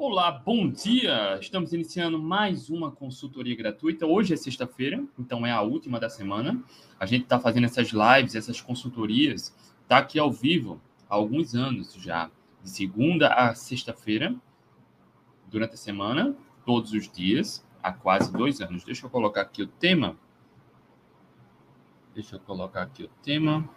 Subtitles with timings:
[0.00, 1.40] Olá, bom dia!
[1.40, 4.06] Estamos iniciando mais uma consultoria gratuita.
[4.06, 6.62] Hoje é sexta-feira, então é a última da semana.
[7.00, 10.80] A gente está fazendo essas lives, essas consultorias, está aqui ao vivo
[11.10, 12.30] há alguns anos já,
[12.62, 14.36] de segunda a sexta-feira,
[15.48, 16.32] durante a semana,
[16.64, 18.84] todos os dias, há quase dois anos.
[18.84, 20.16] Deixa eu colocar aqui o tema.
[22.14, 23.68] Deixa eu colocar aqui o tema.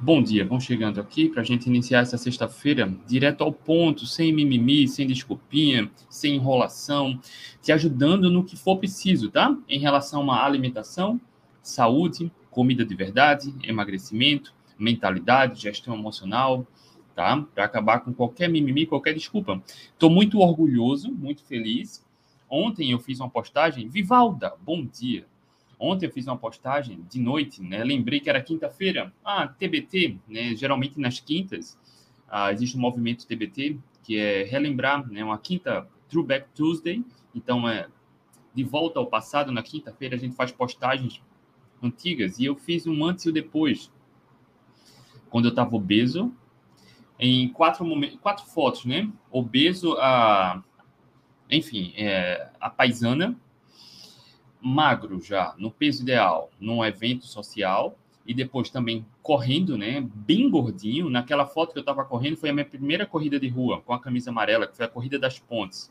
[0.00, 4.32] Bom dia, vão chegando aqui para a gente iniciar essa sexta-feira direto ao ponto, sem
[4.32, 7.20] mimimi, sem desculpinha, sem enrolação,
[7.60, 9.58] te ajudando no que for preciso, tá?
[9.68, 11.20] Em relação à alimentação,
[11.60, 16.64] saúde, comida de verdade, emagrecimento, mentalidade, gestão emocional,
[17.12, 17.44] tá?
[17.52, 19.60] Para acabar com qualquer mimimi, qualquer desculpa.
[19.92, 22.06] Estou muito orgulhoso, muito feliz.
[22.48, 25.26] Ontem eu fiz uma postagem, Vivalda, bom dia.
[25.78, 27.84] Ontem eu fiz uma postagem de noite, né?
[27.84, 29.12] Lembrei que era quinta-feira.
[29.24, 30.54] Ah, TBT, né?
[30.56, 31.78] Geralmente nas quintas
[32.28, 35.22] ah, existe um movimento TBT que é relembrar, né?
[35.22, 37.04] Uma quinta Throwback Tuesday.
[37.34, 37.88] Então é
[38.52, 39.52] de volta ao passado.
[39.52, 41.22] Na quinta-feira a gente faz postagens
[41.80, 43.92] antigas e eu fiz um antes e o depois.
[45.30, 46.34] Quando eu estava obeso,
[47.18, 49.08] em quatro momentos, quatro fotos, né?
[49.30, 50.62] Obeso, a,
[51.50, 53.38] enfim, é, a paisana
[54.60, 61.08] magro já, no peso ideal, num evento social, e depois também correndo, né, bem gordinho.
[61.08, 63.98] Naquela foto que eu estava correndo, foi a minha primeira corrida de rua, com a
[63.98, 65.90] camisa amarela, que foi a corrida das pontes.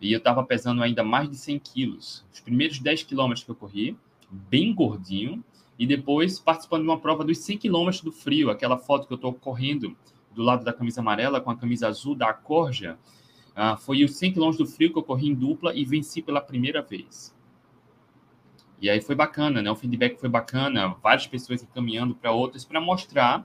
[0.00, 2.24] E eu estava pesando ainda mais de 100 quilos.
[2.30, 3.96] Os primeiros 10 quilômetros que eu corri,
[4.30, 5.42] bem gordinho,
[5.78, 9.16] e depois participando de uma prova dos 100 quilômetros do frio, aquela foto que eu
[9.16, 9.96] estou correndo
[10.34, 12.98] do lado da camisa amarela com a camisa azul da Corja,
[13.56, 16.40] uh, foi os 100 quilômetros do frio que eu corri em dupla e venci pela
[16.40, 17.33] primeira vez.
[18.84, 19.70] E aí foi bacana, né?
[19.70, 23.42] O feedback foi bacana, várias pessoas encaminhando para outras para mostrar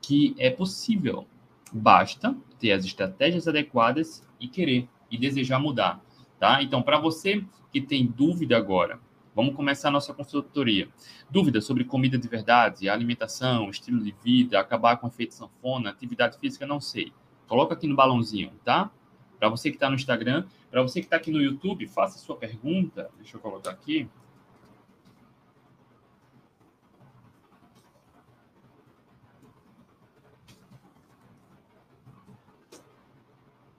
[0.00, 1.26] que é possível.
[1.70, 6.02] Basta ter as estratégias adequadas e querer e desejar mudar,
[6.40, 6.62] tá?
[6.62, 8.98] Então, para você que tem dúvida agora,
[9.36, 10.88] vamos começar a nossa consultoria.
[11.28, 16.64] Dúvida sobre comida de verdade, alimentação, estilo de vida, acabar com efeito sanfona, atividade física,
[16.64, 17.12] não sei.
[17.46, 18.90] Coloca aqui no balãozinho, tá?
[19.38, 22.36] Para você que está no Instagram, para você que está aqui no YouTube, faça sua
[22.36, 23.10] pergunta.
[23.18, 24.08] Deixa eu colocar aqui.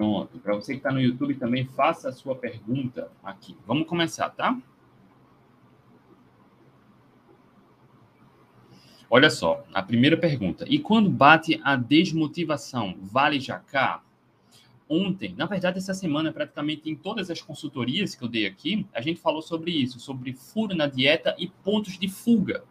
[0.04, 0.38] Pronto.
[0.40, 3.56] Para você que está no YouTube também, faça a sua pergunta aqui.
[3.66, 4.60] Vamos começar, tá?
[9.10, 10.66] Olha só, a primeira pergunta.
[10.68, 14.04] E quando bate a desmotivação, vale jacar?
[14.90, 19.00] Ontem, na verdade, essa semana, praticamente em todas as consultorias que eu dei aqui, a
[19.00, 22.66] gente falou sobre isso, sobre furo na dieta e pontos de fuga.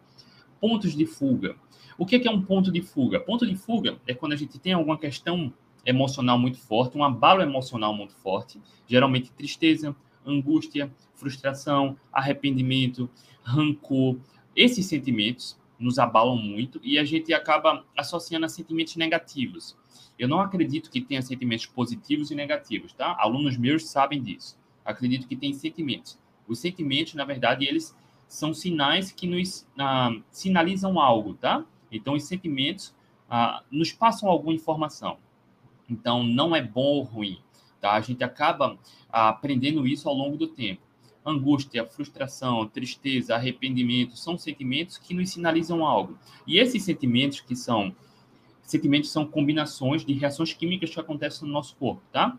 [0.61, 1.55] Pontos de fuga.
[1.97, 3.19] O que é um ponto de fuga?
[3.19, 5.51] Ponto de fuga é quando a gente tem alguma questão
[5.85, 9.95] emocional muito forte, um abalo emocional muito forte, geralmente tristeza,
[10.25, 13.09] angústia, frustração, arrependimento,
[13.43, 14.17] rancor.
[14.55, 19.75] Esses sentimentos nos abalam muito e a gente acaba associando a sentimentos negativos.
[20.17, 23.15] Eu não acredito que tenha sentimentos positivos e negativos, tá?
[23.19, 24.57] Alunos meus sabem disso.
[24.85, 26.19] Acredito que tem sentimentos.
[26.47, 27.95] Os sentimentos, na verdade, eles
[28.27, 31.65] são sinais que nos ah, sinalizam algo, tá?
[31.91, 32.95] Então, os sentimentos
[33.29, 35.17] ah, nos passam alguma informação.
[35.89, 37.39] Então, não é bom ou ruim.
[37.79, 37.93] Tá?
[37.93, 38.77] A gente acaba
[39.11, 40.81] aprendendo isso ao longo do tempo.
[41.25, 46.17] Angústia, frustração, tristeza, arrependimento são sentimentos que nos sinalizam algo.
[46.45, 47.95] E esses sentimentos que são
[48.61, 52.37] sentimentos são combinações de reações químicas que acontecem no nosso corpo, tá?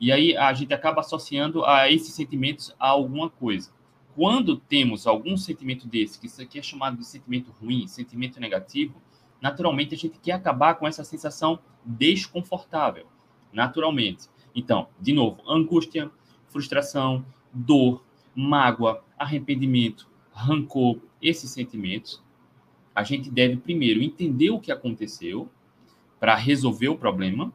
[0.00, 3.70] E aí a gente acaba associando a esses sentimentos a alguma coisa.
[4.14, 8.94] Quando temos algum sentimento desse, que isso aqui é chamado de sentimento ruim, sentimento negativo,
[9.40, 13.06] naturalmente a gente quer acabar com essa sensação desconfortável,
[13.52, 14.28] naturalmente.
[14.54, 16.10] Então, de novo, angústia,
[16.48, 22.22] frustração, dor, mágoa, arrependimento, rancor, esses sentimentos,
[22.94, 25.48] a gente deve primeiro entender o que aconteceu
[26.20, 27.52] para resolver o problema.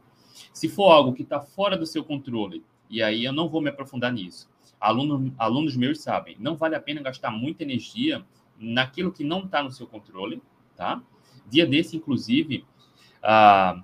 [0.52, 3.70] Se for algo que está fora do seu controle, e aí eu não vou me
[3.70, 4.50] aprofundar nisso.
[4.78, 8.24] Aluno, alunos meus sabem, não vale a pena gastar muita energia
[8.58, 10.42] naquilo que não está no seu controle,
[10.76, 11.02] tá?
[11.48, 12.64] Dia desse, inclusive,
[13.22, 13.82] ah,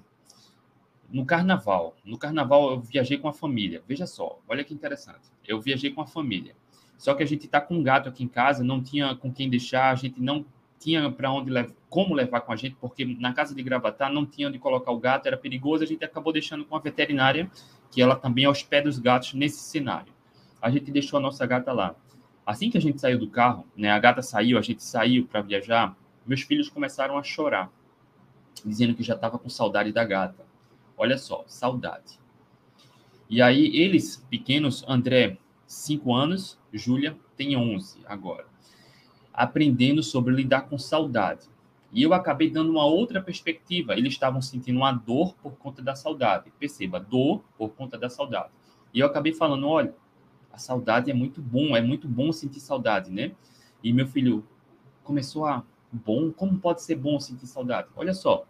[1.11, 1.97] no carnaval.
[2.05, 3.83] No carnaval eu viajei com a família.
[3.87, 5.31] Veja só, olha que interessante.
[5.47, 6.55] Eu viajei com a família.
[6.99, 9.51] Só que a gente está com um gato aqui em casa, não tinha com quem
[9.51, 10.45] deixar, a gente não
[10.79, 14.27] tinha para onde levar, como levar com a gente, porque na casa de Gravatar não
[14.27, 17.51] tinha onde colocar o gato, era perigoso, a gente acabou deixando com a veterinária,
[17.91, 20.13] que ela também hospeda os gatos nesse cenário.
[20.61, 21.95] A gente deixou a nossa gata lá.
[22.45, 25.41] Assim que a gente saiu do carro, né, a gata saiu, a gente saiu para
[25.43, 27.71] viajar, meus filhos começaram a chorar,
[28.65, 30.45] dizendo que já estava com saudade da gata.
[30.97, 32.19] Olha só, saudade.
[33.29, 38.47] E aí, eles, pequenos, André, 5 anos, Júlia tem 11 agora,
[39.33, 41.49] aprendendo sobre lidar com saudade.
[41.93, 43.95] E eu acabei dando uma outra perspectiva.
[43.95, 46.53] Eles estavam sentindo uma dor por conta da saudade.
[46.59, 48.51] Perceba, dor por conta da saudade.
[48.93, 49.95] E eu acabei falando, olha,
[50.53, 53.33] a saudade é muito bom, é muito bom sentir saudade, né?
[53.83, 54.47] E meu filho
[55.05, 57.89] começou a, bom, como pode ser bom sentir saudade?
[57.97, 58.47] Olha só,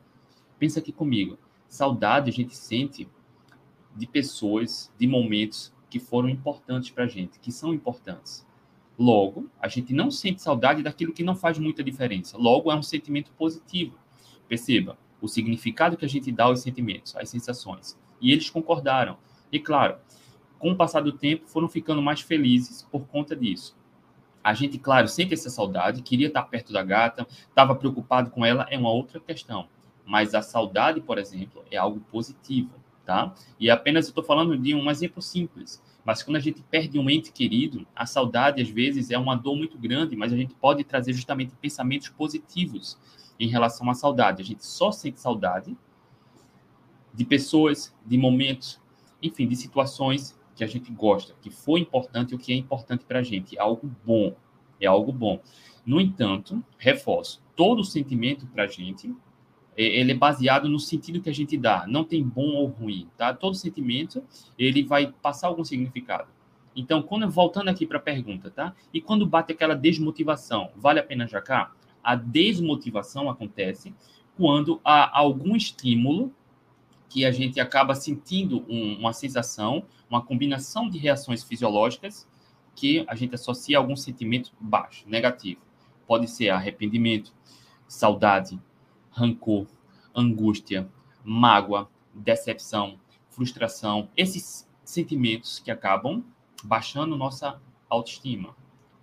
[0.58, 1.38] pensa aqui comigo.
[1.68, 3.08] Saudade a gente sente
[3.94, 8.46] de pessoas, de momentos que foram importantes para a gente, que são importantes.
[8.98, 12.38] Logo, a gente não sente saudade daquilo que não faz muita diferença.
[12.38, 13.98] Logo, é um sentimento positivo.
[14.48, 17.98] Perceba o significado que a gente dá aos sentimentos, às sensações.
[18.20, 19.18] E eles concordaram.
[19.52, 19.96] E claro,
[20.58, 23.75] com o passar do tempo, foram ficando mais felizes por conta disso.
[24.46, 28.64] A gente, claro, sente essa saudade, queria estar perto da gata, estava preocupado com ela,
[28.70, 29.66] é uma outra questão.
[30.04, 32.70] Mas a saudade, por exemplo, é algo positivo,
[33.04, 33.34] tá?
[33.58, 35.82] E apenas eu estou falando de um exemplo simples.
[36.04, 39.56] Mas quando a gente perde um ente querido, a saudade às vezes é uma dor
[39.56, 42.96] muito grande, mas a gente pode trazer justamente pensamentos positivos
[43.40, 44.42] em relação à saudade.
[44.42, 45.76] A gente só sente saudade
[47.12, 48.80] de pessoas, de momentos,
[49.20, 53.20] enfim, de situações que a gente gosta, que foi importante ou que é importante para
[53.20, 53.56] a gente.
[53.56, 54.34] É algo bom.
[54.80, 55.40] É algo bom.
[55.84, 59.14] No entanto, reforço, todo sentimento para a gente
[59.76, 63.34] ele é baseado no sentido que a gente dá, não tem bom ou ruim, tá?
[63.34, 64.24] Todo sentimento,
[64.58, 66.28] ele vai passar algum significado.
[66.74, 68.74] Então, quando voltando aqui para a pergunta, tá?
[68.92, 71.74] E quando bate aquela desmotivação, vale a pena jacar?
[72.02, 73.94] A desmotivação acontece
[74.36, 76.32] quando há algum estímulo
[77.08, 82.26] que a gente acaba sentindo um, uma sensação, uma combinação de reações fisiológicas
[82.74, 85.60] que a gente associa a algum sentimento baixo, negativo.
[86.06, 87.32] Pode ser arrependimento,
[87.88, 88.60] saudade,
[89.10, 89.66] rancor,
[90.14, 90.88] angústia,
[91.24, 92.98] mágoa, decepção,
[93.30, 96.22] frustração, esses sentimentos que acabam
[96.62, 98.54] baixando nossa autoestima.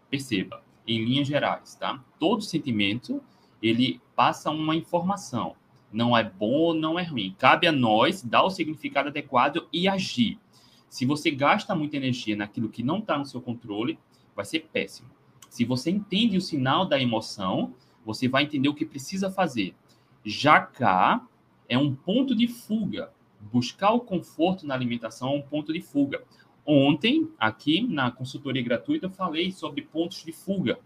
[0.10, 2.04] Perceba, em linhas gerais, tá?
[2.20, 3.22] Todo sentimento
[3.62, 5.56] ele passa uma informação.
[5.94, 7.36] Não é bom não é ruim.
[7.38, 10.40] Cabe a nós dar o significado adequado e agir.
[10.90, 13.98] Se você gasta muita energia naquilo que não está no seu controle,
[14.36, 15.10] vai ser péssimo.
[15.50, 19.75] Se você entende o sinal da emoção, você vai entender o que precisa fazer.
[20.25, 21.25] Já cá
[21.69, 23.12] é um ponto de fuga.
[23.40, 26.24] Buscar o conforto na alimentação é um ponto de fuga.
[26.66, 30.80] Ontem, aqui na consultoria gratuita, eu falei sobre pontos de fuga.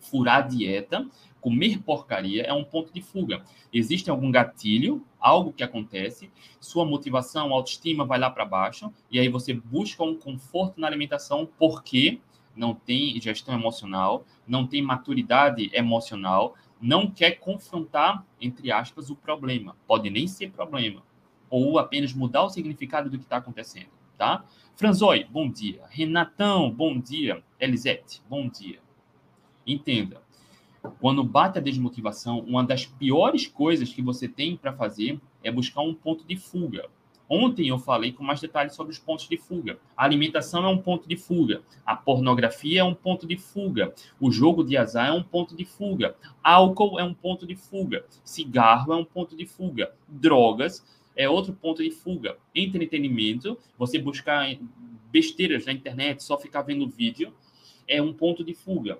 [0.00, 1.06] Furar a dieta,
[1.42, 3.44] comer porcaria é um ponto de fuga.
[3.72, 6.30] Existe algum gatilho, algo que acontece,
[6.60, 11.46] sua motivação, autoestima vai lá para baixo, e aí você busca um conforto na alimentação
[11.58, 12.20] porque
[12.56, 19.76] não tem gestão emocional, não tem maturidade emocional, não quer confrontar, entre aspas, o problema.
[19.86, 21.02] Pode nem ser problema.
[21.50, 24.44] Ou apenas mudar o significado do que está acontecendo, tá?
[24.76, 25.82] Franzoi, bom dia.
[25.90, 27.42] Renatão, bom dia.
[27.58, 28.80] Elisete, bom dia.
[29.66, 30.20] Entenda,
[31.00, 35.80] quando bate a desmotivação, uma das piores coisas que você tem para fazer é buscar
[35.82, 36.88] um ponto de fuga.
[37.28, 39.78] Ontem eu falei com mais detalhes sobre os pontos de fuga.
[39.96, 41.62] A alimentação é um ponto de fuga.
[41.86, 43.94] A pornografia é um ponto de fuga.
[44.20, 46.14] O jogo de azar é um ponto de fuga.
[46.42, 48.04] Álcool é um ponto de fuga.
[48.24, 49.94] Cigarro é um ponto de fuga.
[50.06, 50.84] Drogas
[51.16, 52.36] é outro ponto de fuga.
[52.54, 54.54] Entretenimento, você buscar
[55.10, 57.32] besteiras na internet, só ficar vendo vídeo,
[57.88, 58.98] é um ponto de fuga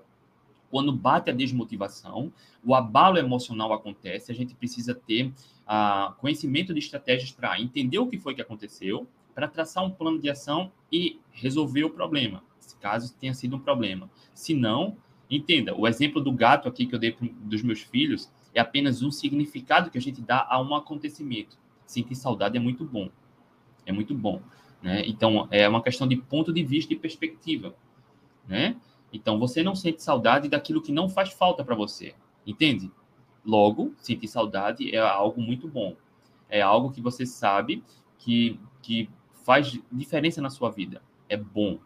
[0.73, 2.33] quando bate a desmotivação,
[2.65, 8.07] o abalo emocional acontece, a gente precisa ter uh, conhecimento de estratégias para entender o
[8.07, 12.41] que foi que aconteceu, para traçar um plano de ação e resolver o problema,
[12.81, 14.09] caso tenha sido um problema.
[14.33, 14.97] Se não,
[15.29, 19.11] entenda, o exemplo do gato aqui que eu dei dos meus filhos é apenas um
[19.11, 21.55] significado que a gente dá a um acontecimento.
[21.85, 23.11] Sentir saudade é muito bom.
[23.85, 24.41] É muito bom.
[24.81, 25.03] Né?
[25.05, 27.75] Então, é uma questão de ponto de vista e perspectiva.
[28.47, 28.75] Né?
[29.13, 32.15] Então, você não sente saudade daquilo que não faz falta para você,
[32.45, 32.91] entende?
[33.45, 35.95] Logo, sentir saudade é algo muito bom.
[36.49, 37.83] É algo que você sabe
[38.17, 39.07] que, que
[39.45, 41.01] faz diferença na sua vida.
[41.29, 41.77] É bom.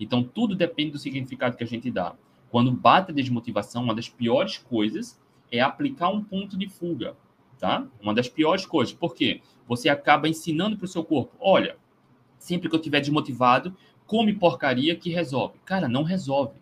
[0.00, 2.14] Então, tudo depende do significado que a gente dá.
[2.50, 5.20] Quando bate a desmotivação, uma das piores coisas
[5.50, 7.14] é aplicar um ponto de fuga,
[7.58, 7.86] tá?
[8.00, 8.94] Uma das piores coisas.
[8.94, 9.42] Por quê?
[9.68, 11.76] Você acaba ensinando para o seu corpo, olha,
[12.38, 15.58] sempre que eu estiver desmotivado, come porcaria que resolve.
[15.64, 16.60] Cara, não resolve.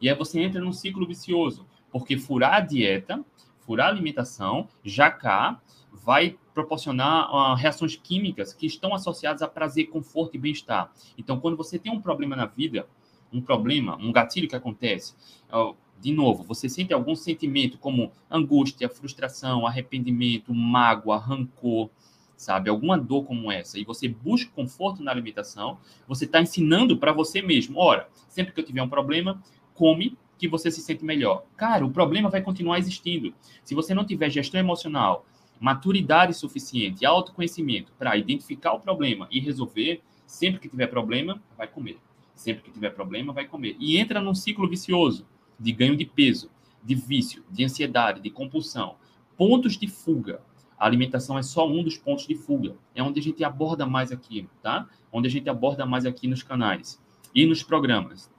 [0.00, 3.24] E aí você entra num ciclo vicioso, porque furar a dieta,
[3.60, 5.60] furar a alimentação, já cá,
[5.92, 10.92] vai proporcionar uh, reações químicas que estão associadas a prazer, conforto e bem-estar.
[11.16, 12.86] Então, quando você tem um problema na vida,
[13.32, 15.14] um problema, um gatilho que acontece,
[15.52, 21.88] uh, de novo, você sente algum sentimento como angústia, frustração, arrependimento, mágoa, rancor,
[22.36, 22.70] sabe?
[22.70, 27.40] Alguma dor como essa, e você busca conforto na alimentação, você está ensinando para você
[27.40, 29.42] mesmo: ora, sempre que eu tiver um problema,
[29.74, 31.44] come que você se sente melhor.
[31.56, 33.34] Cara, o problema vai continuar existindo.
[33.62, 35.26] Se você não tiver gestão emocional,
[35.60, 41.98] maturidade suficiente, autoconhecimento para identificar o problema e resolver, sempre que tiver problema, vai comer.
[42.34, 43.76] Sempre que tiver problema, vai comer.
[43.78, 45.26] E entra num ciclo vicioso
[45.58, 46.50] de ganho de peso,
[46.82, 48.96] de vício, de ansiedade, de compulsão.
[49.36, 50.42] Pontos de fuga.
[50.78, 52.74] A alimentação é só um dos pontos de fuga.
[52.94, 54.88] É onde a gente aborda mais aqui, tá?
[55.12, 57.00] Onde a gente aborda mais aqui nos canais
[57.34, 58.30] e nos programas.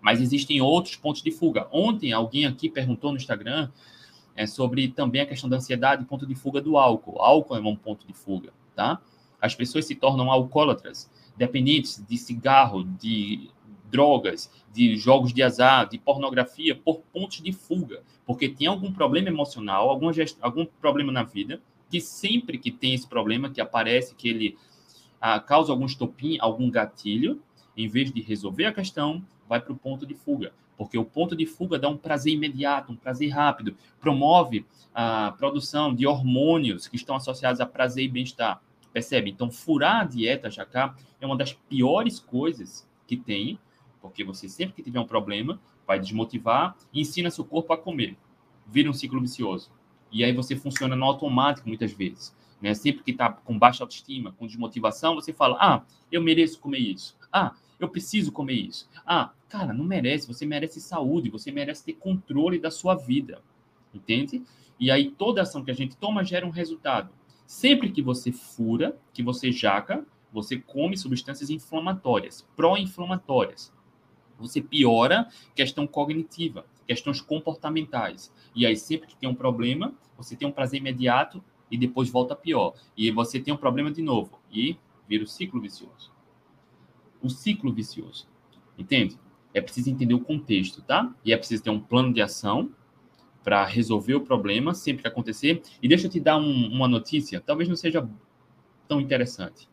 [0.00, 1.68] Mas existem outros pontos de fuga.
[1.70, 3.70] Ontem, alguém aqui perguntou no Instagram
[4.34, 7.20] é, sobre também a questão da ansiedade, ponto de fuga do álcool.
[7.20, 9.00] Álcool é um ponto de fuga, tá?
[9.40, 13.50] As pessoas se tornam alcoólatras, dependentes de cigarro, de
[13.90, 19.28] drogas, de jogos de azar, de pornografia, por pontos de fuga, porque tem algum problema
[19.28, 21.60] emocional, algum, algum problema na vida,
[21.92, 24.56] que sempre que tem esse problema, que aparece, que ele
[25.20, 27.42] ah, causa algum estopim, algum gatilho,
[27.76, 31.36] em vez de resolver a questão, vai para o ponto de fuga, porque o ponto
[31.36, 36.96] de fuga dá um prazer imediato, um prazer rápido, promove a produção de hormônios que
[36.96, 38.62] estão associados a prazer e bem-estar.
[38.90, 39.28] Percebe?
[39.28, 43.58] Então, furar a dieta já cá é uma das piores coisas que tem,
[44.00, 48.16] porque você sempre que tiver um problema, vai desmotivar e ensina seu corpo a comer.
[48.66, 49.70] Vira um ciclo vicioso.
[50.12, 52.34] E aí você funciona no automático muitas vezes.
[52.60, 52.74] Né?
[52.74, 57.16] Sempre que está com baixa autoestima, com desmotivação, você fala: Ah, eu mereço comer isso.
[57.32, 58.88] Ah, eu preciso comer isso.
[59.06, 60.28] Ah, cara, não merece.
[60.28, 63.42] Você merece saúde, você merece ter controle da sua vida.
[63.94, 64.42] Entende?
[64.78, 67.10] E aí toda ação que a gente toma gera um resultado.
[67.46, 73.72] Sempre que você fura, que você jaca, você come substâncias inflamatórias, pró-inflamatórias
[74.42, 78.32] você piora questão cognitiva, questões comportamentais.
[78.54, 82.36] E aí, sempre que tem um problema, você tem um prazer imediato e depois volta
[82.36, 82.74] pior.
[82.96, 84.76] E você tem um problema de novo e
[85.08, 86.12] vira o ciclo vicioso.
[87.22, 88.28] O ciclo vicioso.
[88.76, 89.18] Entende?
[89.54, 91.14] É preciso entender o contexto, tá?
[91.24, 92.70] E é preciso ter um plano de ação
[93.44, 95.62] para resolver o problema sempre que acontecer.
[95.82, 98.08] E deixa eu te dar um, uma notícia, talvez não seja
[98.86, 99.68] tão interessante,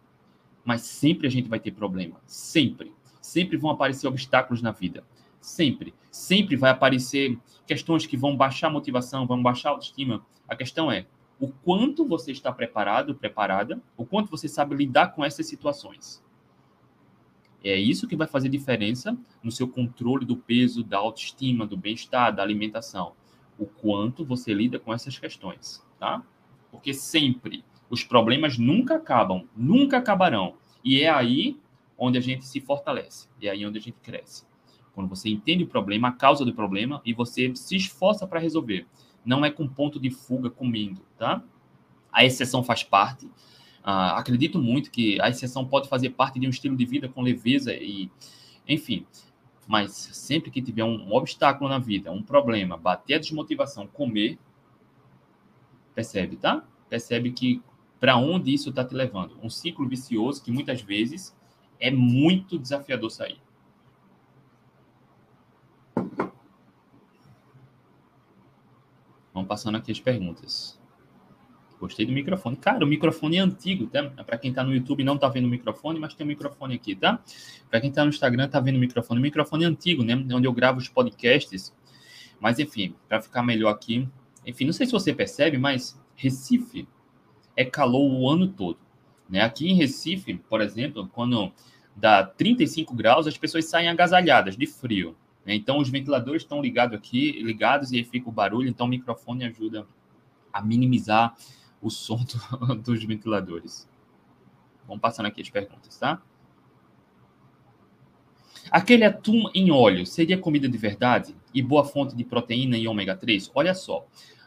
[0.66, 2.20] mas sempre a gente vai ter problema.
[2.25, 2.94] Sempre
[3.30, 5.04] sempre vão aparecer obstáculos na vida.
[5.39, 5.93] Sempre.
[6.12, 10.25] Sempre vai aparecer questões que vão baixar a motivação, vão baixar a autoestima.
[10.48, 11.05] A questão é
[11.39, 16.22] o quanto você está preparado, preparada, o quanto você sabe lidar com essas situações.
[17.63, 22.34] É isso que vai fazer diferença no seu controle do peso, da autoestima, do bem-estar,
[22.34, 23.13] da alimentação.
[23.58, 26.24] O quanto você lida com essas questões, tá?
[26.72, 30.55] Porque sempre os problemas nunca acabam, nunca acabarão.
[30.84, 31.60] E é aí
[31.98, 33.27] onde a gente se fortalece.
[33.41, 34.46] E é aí onde a gente cresce.
[35.00, 38.86] Quando você entende o problema, a causa do problema, e você se esforça para resolver.
[39.24, 41.41] Não é com ponto de fuga comendo, tá?
[42.12, 43.25] A exceção faz parte.
[43.25, 47.22] Uh, acredito muito que a exceção pode fazer parte de um estilo de vida com
[47.22, 48.12] leveza e,
[48.68, 49.06] enfim.
[49.65, 54.38] Mas sempre que tiver um obstáculo na vida, um problema, bater a desmotivação, comer,
[55.96, 56.62] percebe, tá?
[56.89, 57.62] Percebe que
[58.01, 59.38] para onde isso está te levando?
[59.41, 61.34] Um ciclo vicioso que muitas vezes
[61.79, 63.39] é muito desafiador sair.
[69.39, 70.77] Vamos passando aqui as perguntas.
[71.79, 72.58] Gostei do microfone.
[72.58, 74.10] Cara, o microfone é antigo, tá?
[74.25, 76.93] Para quem está no YouTube não está vendo o microfone, mas tem um microfone aqui,
[76.93, 77.24] tá?
[77.69, 79.17] Para quem está no Instagram está vendo o microfone.
[79.17, 80.13] O microfone é antigo, né?
[80.34, 81.74] Onde eu gravo os podcasts.
[82.38, 84.10] Mas enfim, para ficar melhor aqui.
[84.46, 86.86] Enfim, não sei se você percebe, mas Recife
[87.55, 88.77] é calor o ano todo.
[89.29, 89.39] Né?
[89.39, 91.50] Aqui em Recife, por exemplo, quando
[91.96, 95.15] dá 35 graus, as pessoas saem agasalhadas de frio.
[95.56, 98.68] Então, os ventiladores estão ligados aqui, ligados, e aí fica o barulho.
[98.68, 99.88] Então, o microfone ajuda
[100.51, 101.36] a minimizar
[101.82, 103.88] o som do, dos ventiladores.
[104.88, 106.22] Vamos passando aqui as perguntas, tá?
[108.72, 113.15] Aquele atum em óleo seria comida de verdade e boa fonte de proteína e ômega
[113.15, 113.51] 3?
[113.56, 114.06] Olha só,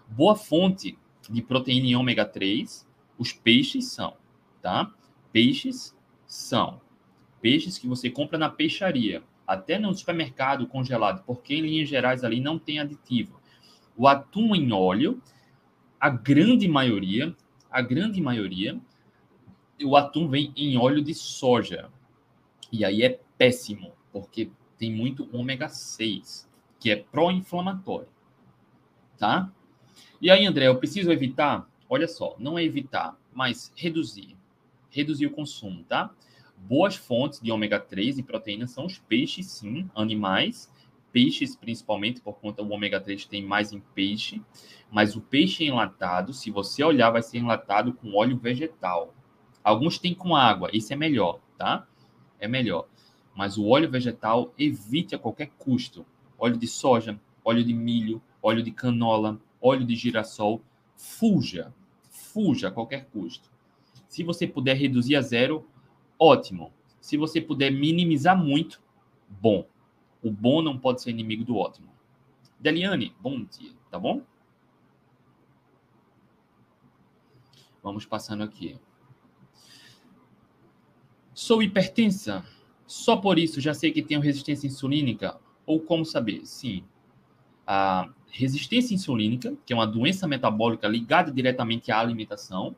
[0.08, 2.86] boa fonte de proteína e ômega 3,
[3.18, 4.16] os peixes são,
[4.60, 4.92] tá?
[5.32, 6.80] Peixes são
[7.42, 12.40] peixes que você compra na peixaria, até no supermercado congelado, porque em linhas gerais ali
[12.40, 13.40] não tem aditivo.
[13.96, 15.22] O atum em óleo,
[16.00, 17.34] a grande maioria,
[17.70, 18.80] a grande maioria,
[19.84, 21.90] o atum vem em óleo de soja.
[22.70, 26.48] E aí é péssimo, porque tem muito ômega 6,
[26.80, 28.08] que é pró-inflamatório.
[29.18, 29.52] Tá?
[30.20, 31.68] E aí, André, eu preciso evitar?
[31.88, 34.36] Olha só, não é evitar, mas reduzir.
[34.90, 36.10] Reduzir o consumo, tá?
[36.64, 40.70] Boas fontes de ômega 3 e proteína são os peixes, sim, animais,
[41.10, 44.40] peixes, principalmente, por conta do ômega 3 tem mais em peixe,
[44.90, 49.12] mas o peixe enlatado, se você olhar, vai ser enlatado com óleo vegetal.
[49.62, 51.86] Alguns têm com água, isso é melhor, tá?
[52.38, 52.86] É melhor.
[53.34, 56.06] Mas o óleo vegetal evite a qualquer custo.
[56.38, 60.62] Óleo de soja, óleo de milho, óleo de canola, óleo de girassol,
[60.96, 61.74] fuja,
[62.08, 63.50] fuja a qualquer custo.
[64.08, 65.66] Se você puder reduzir a zero,
[66.22, 66.72] ótimo.
[67.00, 68.80] Se você puder minimizar muito,
[69.28, 69.66] bom.
[70.22, 71.92] O bom não pode ser inimigo do ótimo.
[72.60, 74.22] Deliane, bom dia, tá bom?
[77.82, 78.78] Vamos passando aqui.
[81.34, 82.44] Sou hipertensa.
[82.86, 85.40] Só por isso já sei que tenho resistência insulínica?
[85.66, 86.46] Ou como saber?
[86.46, 86.84] Sim.
[87.66, 92.76] A resistência insulínica, que é uma doença metabólica ligada diretamente à alimentação,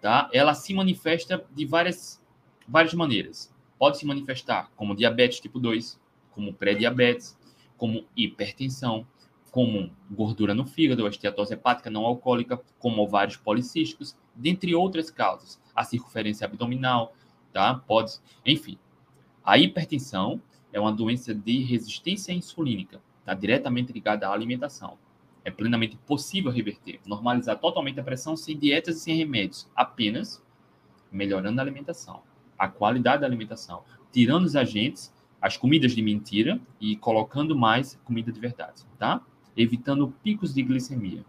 [0.00, 0.28] tá?
[0.32, 2.20] Ela se manifesta de várias,
[2.66, 3.54] várias maneiras.
[3.78, 7.38] Pode se manifestar como diabetes tipo 2, como pré-diabetes,
[7.76, 9.06] como hipertensão,
[9.50, 15.60] como gordura no fígado, esteatose hepática não alcoólica, como ovários policísticos, dentre outras causas.
[15.74, 17.14] A circunferência abdominal,
[17.52, 17.74] tá?
[17.74, 18.78] Pode, enfim.
[19.42, 20.42] A hipertensão
[20.72, 24.98] é uma doença de resistência insulínica, está diretamente ligada à alimentação.
[25.42, 30.44] É plenamente possível reverter, normalizar totalmente a pressão sem dietas e sem remédios, apenas
[31.10, 32.22] melhorando a alimentação,
[32.58, 33.82] a qualidade da alimentação,
[34.12, 39.20] tirando os agentes, as comidas de mentira e colocando mais comida de verdade, tá?
[39.56, 41.24] Evitando picos de glicemia.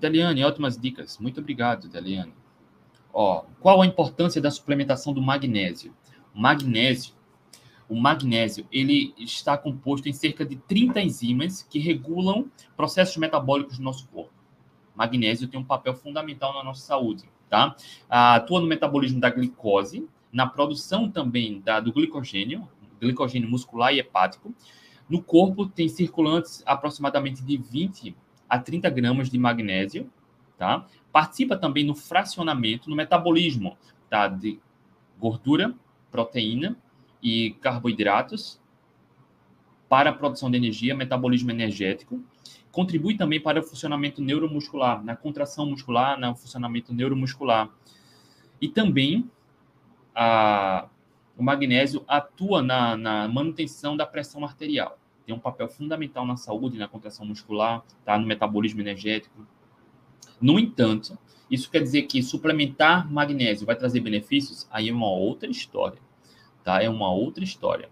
[0.00, 1.18] Deliane, ótimas dicas.
[1.18, 2.34] Muito obrigado, Deliane.
[3.12, 5.94] Ó, qual a importância da suplementação do magnésio?
[6.34, 7.14] O magnésio,
[7.88, 13.84] o magnésio, ele está composto em cerca de 30 enzimas que regulam processos metabólicos do
[13.84, 14.32] nosso corpo.
[14.94, 17.76] O magnésio tem um papel fundamental na nossa saúde, tá?
[18.08, 22.66] Atua no metabolismo da glicose, na produção também da, do glicogênio,
[23.00, 24.54] glicogênio muscular e hepático.
[25.08, 28.16] No corpo tem circulantes aproximadamente de 20
[28.48, 30.10] a 30 gramas de magnésio,
[30.56, 30.86] tá?
[31.12, 33.76] Participa também no fracionamento, no metabolismo,
[34.08, 34.26] tá?
[34.26, 34.58] De
[35.18, 35.74] gordura,
[36.10, 36.76] proteína
[37.24, 38.60] e carboidratos
[39.88, 42.22] para a produção de energia, metabolismo energético.
[42.70, 47.70] Contribui também para o funcionamento neuromuscular, na contração muscular, no funcionamento neuromuscular.
[48.60, 49.28] E também
[50.14, 50.86] a,
[51.36, 56.78] o magnésio atua na, na manutenção da pressão arterial tem um papel fundamental na saúde,
[56.78, 58.18] na contração muscular, tá?
[58.18, 59.46] no metabolismo energético.
[60.40, 61.18] No entanto,
[61.50, 64.68] isso quer dizer que suplementar magnésio vai trazer benefícios?
[64.70, 65.98] Aí é uma outra história,
[66.64, 66.82] tá?
[66.82, 67.88] É uma outra história.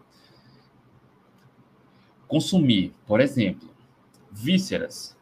[2.27, 3.69] Consumir, por exemplo,
[4.31, 5.17] vísceras,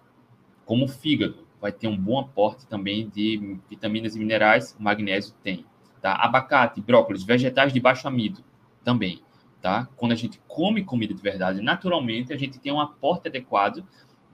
[0.64, 5.66] como fígado, vai ter um bom aporte também de vitaminas e minerais, magnésio tem.
[6.00, 6.14] Tá?
[6.14, 8.42] Abacate, brócolis, vegetais de baixo amido,
[8.82, 9.22] também
[9.60, 9.88] tá?
[9.96, 13.84] Quando a gente come comida de verdade, naturalmente a gente tem um aporte adequado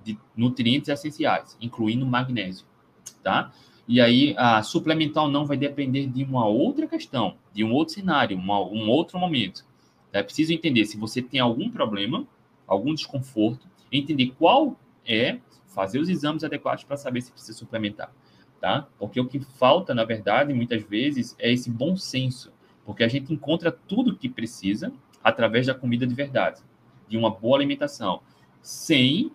[0.04, 2.66] de nutrientes essenciais, incluindo magnésio,
[3.22, 3.52] tá?
[3.88, 7.94] E aí, a suplementar ou não vai depender de uma outra questão, de um outro
[7.94, 9.64] cenário, uma, um outro momento.
[10.12, 12.26] É preciso entender se você tem algum problema,
[12.66, 18.12] algum desconforto, entender qual é, fazer os exames adequados para saber se precisa suplementar,
[18.60, 18.88] tá?
[18.98, 22.52] Porque o que falta, na verdade, muitas vezes, é esse bom senso,
[22.84, 26.60] porque a gente encontra tudo o que precisa através da comida de verdade,
[27.08, 28.20] de uma boa alimentação,
[28.62, 29.30] sem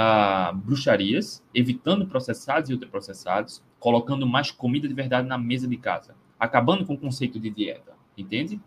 [0.00, 6.14] ah, bruxarias, evitando processados e ultraprocessados, colocando mais comida de verdade na mesa de casa,
[6.38, 8.60] acabando com o conceito de dieta, entende?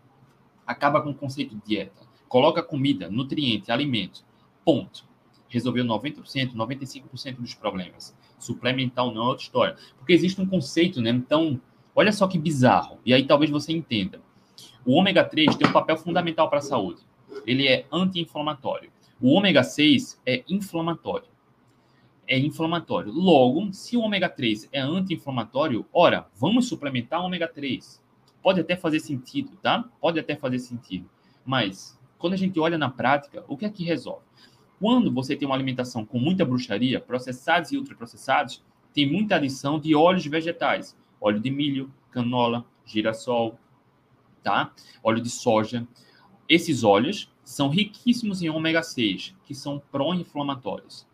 [0.66, 2.02] Acaba com o conceito de dieta.
[2.28, 4.22] Coloca comida, nutriente, alimento.
[4.62, 5.06] Ponto.
[5.48, 8.14] Resolveu 90%, 95% dos problemas.
[8.38, 9.76] Suplementar não é outra história.
[9.96, 11.08] Porque existe um conceito, né?
[11.08, 11.58] Então,
[11.94, 12.98] olha só que bizarro.
[13.06, 14.20] E aí talvez você entenda.
[14.84, 17.00] O ômega 3 tem um papel fundamental para a saúde.
[17.46, 18.90] Ele é anti-inflamatório.
[19.22, 21.28] O ômega 6 é inflamatório.
[22.26, 23.12] É inflamatório.
[23.12, 28.02] Logo, se o ômega 3 é anti-inflamatório, ora, vamos suplementar o ômega 3.
[28.42, 29.88] Pode até fazer sentido, tá?
[30.00, 31.08] Pode até fazer sentido.
[31.44, 34.24] Mas, quando a gente olha na prática, o que é que resolve?
[34.80, 38.60] Quando você tem uma alimentação com muita bruxaria, processados e ultraprocessados,
[38.92, 40.96] tem muita adição de óleos vegetais.
[41.20, 43.56] Óleo de milho, canola, girassol,
[44.42, 44.74] tá?
[45.00, 45.86] Óleo de soja.
[46.48, 51.06] Esses óleos são riquíssimos em ômega 6, que são pró-inflamatórios.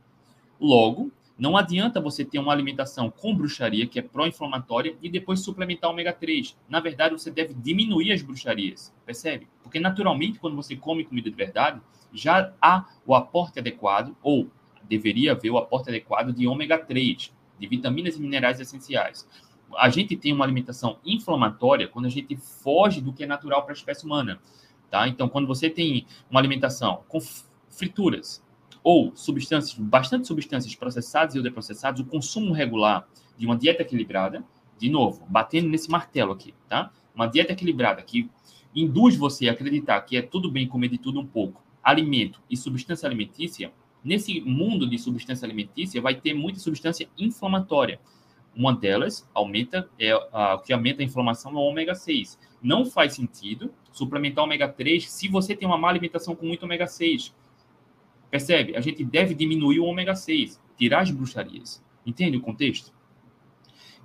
[0.60, 5.90] Logo, não adianta você ter uma alimentação com bruxaria, que é pró-inflamatória, e depois suplementar
[5.90, 6.56] ômega 3.
[6.68, 9.46] Na verdade, você deve diminuir as bruxarias, percebe?
[9.62, 11.80] Porque naturalmente, quando você come comida de verdade,
[12.12, 14.50] já há o aporte adequado, ou
[14.88, 19.28] deveria haver o aporte adequado de ômega 3, de vitaminas e minerais essenciais.
[19.76, 23.72] a gente tem uma alimentação inflamatória quando a gente foge do que é natural para
[23.72, 24.40] a espécie humana,
[24.90, 25.06] tá?
[25.08, 27.18] Então, quando você tem uma alimentação com
[27.68, 28.42] frituras
[28.82, 34.44] ou substâncias, bastante substâncias processadas e ultraprocessadas, o consumo regular de uma dieta equilibrada,
[34.78, 36.90] de novo, batendo nesse martelo aqui, tá?
[37.14, 38.30] Uma dieta equilibrada que
[38.74, 42.56] induz você a acreditar que é tudo bem comer de tudo um pouco, alimento e
[42.56, 43.72] substância alimentícia,
[44.04, 48.00] nesse mundo de substância alimentícia vai ter muita substância inflamatória.
[48.58, 52.36] Uma delas aumenta, é o que aumenta a inflamação é o ômega 6.
[52.60, 56.88] Não faz sentido suplementar ômega 3 se você tem uma má alimentação com muito ômega
[56.88, 57.32] 6.
[58.28, 58.76] Percebe?
[58.76, 61.80] A gente deve diminuir o ômega 6, tirar as bruxarias.
[62.04, 62.92] Entende o contexto?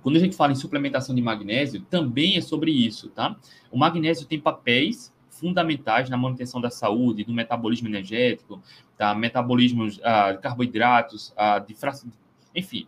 [0.00, 3.36] Quando a gente fala em suplementação de magnésio, também é sobre isso, tá?
[3.72, 8.62] O magnésio tem papéis fundamentais na manutenção da saúde, do metabolismo energético,
[8.96, 9.12] tá?
[9.16, 11.74] metabolismo ah, de carboidratos, ah, de
[12.54, 12.86] enfim,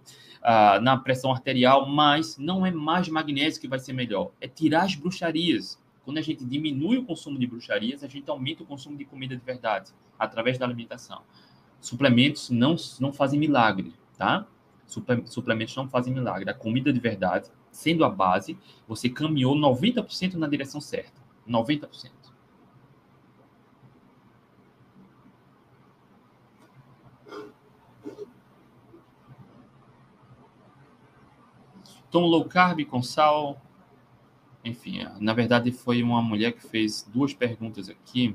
[0.49, 4.85] ah, na pressão arterial, mas não é mais magnésio que vai ser melhor, é tirar
[4.85, 5.77] as bruxarias.
[6.05, 9.37] Quando a gente diminui o consumo de bruxarias, a gente aumenta o consumo de comida
[9.37, 11.21] de verdade, através da alimentação.
[11.81, 14.47] Suplementos não, não fazem milagre, tá?
[14.87, 16.49] suplementos não fazem milagre.
[16.49, 18.57] A comida de verdade, sendo a base,
[18.87, 21.21] você caminhou 90% na direção certa.
[21.49, 22.13] 90%.
[32.17, 33.61] Tom low carb com sal.
[34.65, 38.35] Enfim, na verdade foi uma mulher que fez duas perguntas aqui.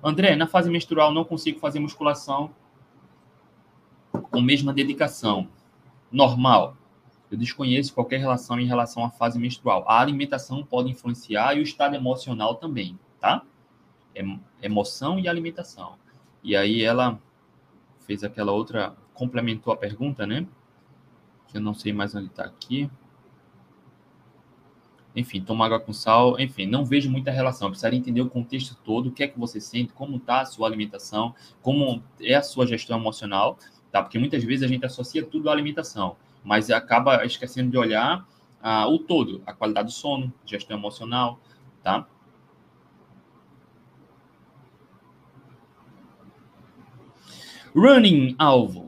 [0.00, 2.54] André, na fase menstrual não consigo fazer musculação
[4.30, 5.48] com mesma dedicação.
[6.12, 6.76] Normal.
[7.28, 9.84] Eu desconheço qualquer relação em relação à fase menstrual.
[9.88, 13.42] A alimentação pode influenciar e o estado emocional também, tá?
[14.62, 15.96] Emoção e alimentação.
[16.40, 17.20] E aí ela
[18.06, 20.46] fez aquela outra, complementou a pergunta, né?
[21.54, 22.90] Eu não sei mais onde está aqui.
[25.14, 27.68] Enfim, tomar água com sal, enfim, não vejo muita relação.
[27.68, 30.44] Eu precisaria entender o contexto todo, o que é que você sente, como está a
[30.44, 33.58] sua alimentação, como é a sua gestão emocional
[33.96, 34.02] tá?
[34.02, 38.26] Porque muitas vezes a gente associa tudo à alimentação, mas acaba esquecendo de olhar
[38.62, 41.40] ah, o todo, a qualidade do sono, gestão emocional,
[41.82, 42.06] tá?
[47.74, 48.85] Running alvo.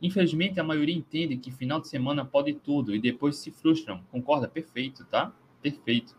[0.00, 4.02] Infelizmente, a maioria entende que final de semana pode tudo e depois se frustram.
[4.10, 4.46] Concorda?
[4.46, 5.32] Perfeito, tá?
[5.60, 6.16] Perfeito.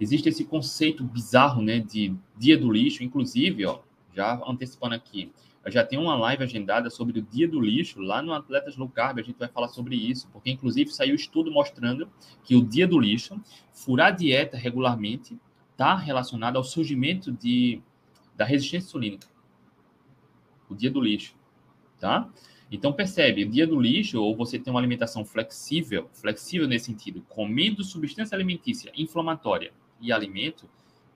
[0.00, 3.80] Existe esse conceito bizarro, né, de dia do lixo, inclusive, ó,
[4.12, 5.32] já antecipando aqui,
[5.66, 8.88] eu já tenho uma live agendada sobre o dia do lixo lá no Atletas Low
[8.88, 9.18] Carb.
[9.18, 12.08] A gente vai falar sobre isso, porque inclusive saiu estudo mostrando
[12.44, 13.36] que o dia do lixo,
[13.72, 15.36] furar dieta regularmente,
[15.72, 17.82] está relacionado ao surgimento de,
[18.36, 19.26] da resistência insulínica.
[20.70, 21.34] O dia do lixo,
[21.98, 22.30] tá?
[22.70, 27.84] Então percebe, dia do lixo, ou você tem uma alimentação flexível, flexível nesse sentido, comendo
[27.84, 30.68] substância alimentícia inflamatória e alimento,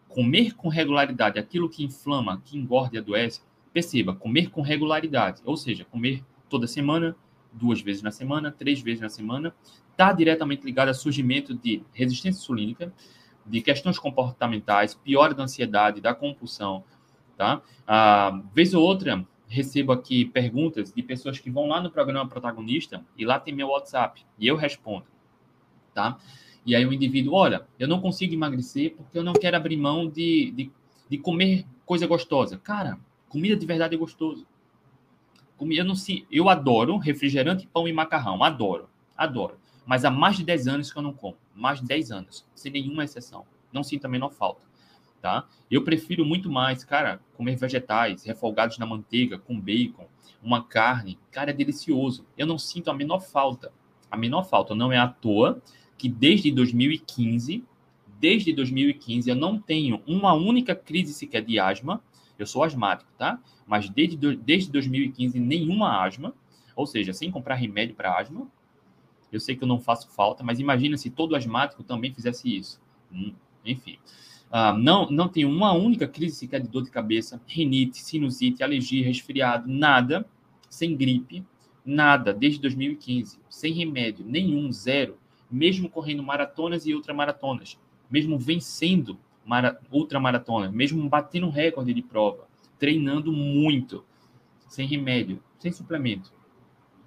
[0.09, 3.41] comer com regularidade aquilo que inflama, que engorda e adoece,
[3.73, 7.15] Perceba, comer com regularidade, ou seja, comer toda semana,
[7.53, 9.55] duas vezes na semana, três vezes na semana,
[9.93, 12.93] está diretamente ligado ao surgimento de resistência insulínica,
[13.47, 16.83] de questões comportamentais, piora da ansiedade, da compulsão,
[17.37, 17.63] tá?
[17.87, 23.05] Ah, vez ou outra, recebo aqui perguntas de pessoas que vão lá no programa protagonista
[23.19, 25.05] e lá tem meu WhatsApp e eu respondo,
[25.93, 26.17] tá?
[26.65, 30.09] E aí o indivíduo, olha, eu não consigo emagrecer porque eu não quero abrir mão
[30.09, 30.73] de, de,
[31.09, 32.57] de comer coisa gostosa.
[32.59, 32.99] Cara,
[33.31, 34.45] Comida de verdade é gostoso.
[35.57, 36.27] Comida não se.
[36.33, 38.43] Eu adoro refrigerante, pão e macarrão.
[38.43, 38.91] Adoro.
[39.17, 39.57] Adoro.
[39.87, 41.37] Mas há mais de 10 anos que eu não como.
[41.55, 42.45] Mais de 10 anos.
[42.57, 43.47] Sem nenhuma exceção.
[43.73, 44.63] Não sinto a menor falta.
[45.21, 45.47] Tá?
[45.71, 50.07] Eu prefiro muito mais, cara, comer vegetais refogados na manteiga, com bacon,
[50.43, 51.19] uma carne.
[51.31, 52.25] Cara, é delicioso.
[52.39, 53.71] Eu não sinto a menor falta.
[54.11, 54.75] A menor falta.
[54.75, 55.61] Não é à toa
[55.99, 57.63] que desde 2015,
[58.19, 62.03] desde 2015, eu não tenho uma única crise sequer de asma
[62.41, 63.39] eu sou asmático, tá?
[63.67, 66.35] Mas desde, desde 2015, nenhuma asma,
[66.75, 68.51] ou seja, sem comprar remédio para asma.
[69.31, 72.81] Eu sei que eu não faço falta, mas imagina se todo asmático também fizesse isso.
[73.13, 73.99] Hum, enfim.
[74.51, 79.05] Uh, não, não tenho uma única crise sequer de dor de cabeça, rinite, sinusite, alergia,
[79.05, 80.27] resfriado, nada,
[80.69, 81.45] sem gripe,
[81.85, 85.17] nada, desde 2015, sem remédio, nenhum, zero,
[85.51, 87.79] mesmo correndo maratonas e ultramaratonas,
[88.11, 94.05] mesmo vencendo mara, ultramaratona, mesmo batendo recorde de prova, treinando muito,
[94.69, 96.33] sem remédio, sem suplemento,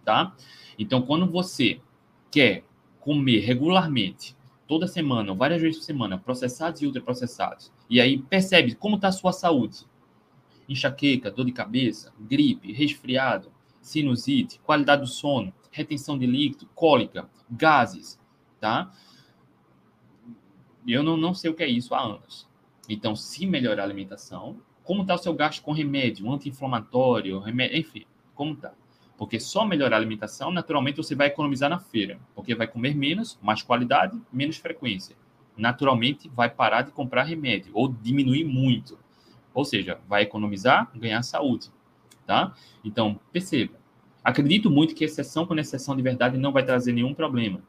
[0.04, 0.36] tá?
[0.78, 1.80] Então, quando você
[2.32, 2.64] quer
[3.00, 4.36] comer regularmente,
[4.74, 9.12] toda semana, várias vezes por semana, processados e ultraprocessados, e aí percebe como está a
[9.12, 9.86] sua saúde,
[10.68, 18.20] enxaqueca, dor de cabeça, gripe, resfriado, sinusite, qualidade do sono, retenção de líquido, cólica, gases,
[18.60, 18.92] tá?
[20.88, 22.50] Eu não, não sei o que é isso há anos.
[22.90, 28.06] Então, se melhorar a alimentação, como está o seu gasto com remédio, anti-inflamatório, remédio, enfim,
[28.34, 28.74] como está?
[29.18, 33.38] Porque só melhorar a alimentação, naturalmente você vai economizar na feira, porque vai comer menos,
[33.42, 35.16] mais qualidade, menos frequência.
[35.56, 38.98] Naturalmente vai parar de comprar remédio ou diminuir muito.
[39.54, 41.70] Ou seja, vai economizar, ganhar saúde,
[42.26, 42.54] tá?
[42.84, 43.74] Então, perceba.
[44.24, 47.62] Acredito muito que exceção com exceção de verdade não vai trazer nenhum problema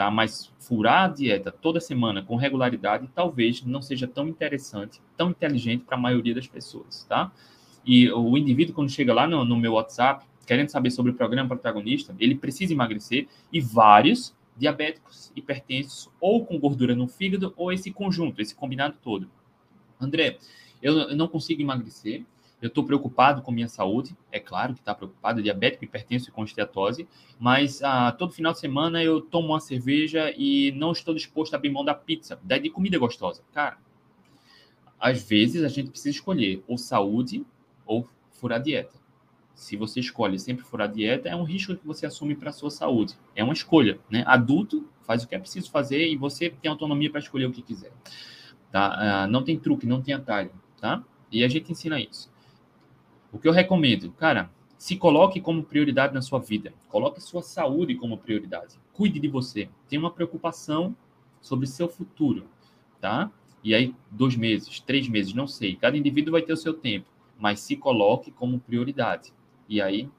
[0.00, 0.10] tá?
[0.10, 5.84] Mas furar a dieta toda semana com regularidade talvez não seja tão interessante, tão inteligente
[5.84, 7.30] para a maioria das pessoas, tá?
[7.84, 11.50] E o indivíduo quando chega lá no, no meu WhatsApp querendo saber sobre o programa
[11.50, 17.92] protagonista, ele precisa emagrecer e vários diabéticos, hipertensos ou com gordura no fígado ou esse
[17.92, 19.30] conjunto, esse combinado todo.
[20.00, 20.38] André,
[20.82, 22.24] eu não consigo emagrecer,
[22.60, 26.42] eu estou preocupado com minha saúde, é claro que está preocupado, diabético, hipertenso e com
[26.42, 27.06] esteatose,
[27.38, 31.58] mas ah, todo final de semana eu tomo uma cerveja e não estou disposto a
[31.58, 33.44] abrir mão da pizza, da de comida gostosa.
[33.54, 33.78] Cara,
[34.98, 37.46] às vezes a gente precisa escolher ou saúde
[37.86, 38.99] ou furar dieta.
[39.60, 42.70] Se você escolhe sempre furar dieta, é um risco que você assume para a sua
[42.70, 43.14] saúde.
[43.36, 44.24] É uma escolha, né?
[44.26, 47.60] Adulto faz o que é preciso fazer e você tem autonomia para escolher o que
[47.60, 47.92] quiser.
[48.72, 49.24] Tá?
[49.24, 51.04] Ah, não tem truque, não tem atalho, tá?
[51.30, 52.32] E a gente ensina isso.
[53.30, 56.72] O que eu recomendo, cara, se coloque como prioridade na sua vida.
[56.88, 58.76] Coloque sua saúde como prioridade.
[58.94, 59.68] Cuide de você.
[59.90, 60.96] Tenha uma preocupação
[61.38, 62.46] sobre seu futuro,
[62.98, 63.30] tá?
[63.62, 65.76] E aí, dois meses, três meses, não sei.
[65.76, 67.10] Cada indivíduo vai ter o seu tempo.
[67.38, 69.34] Mas se coloque como prioridade.
[69.70, 70.10] E aí,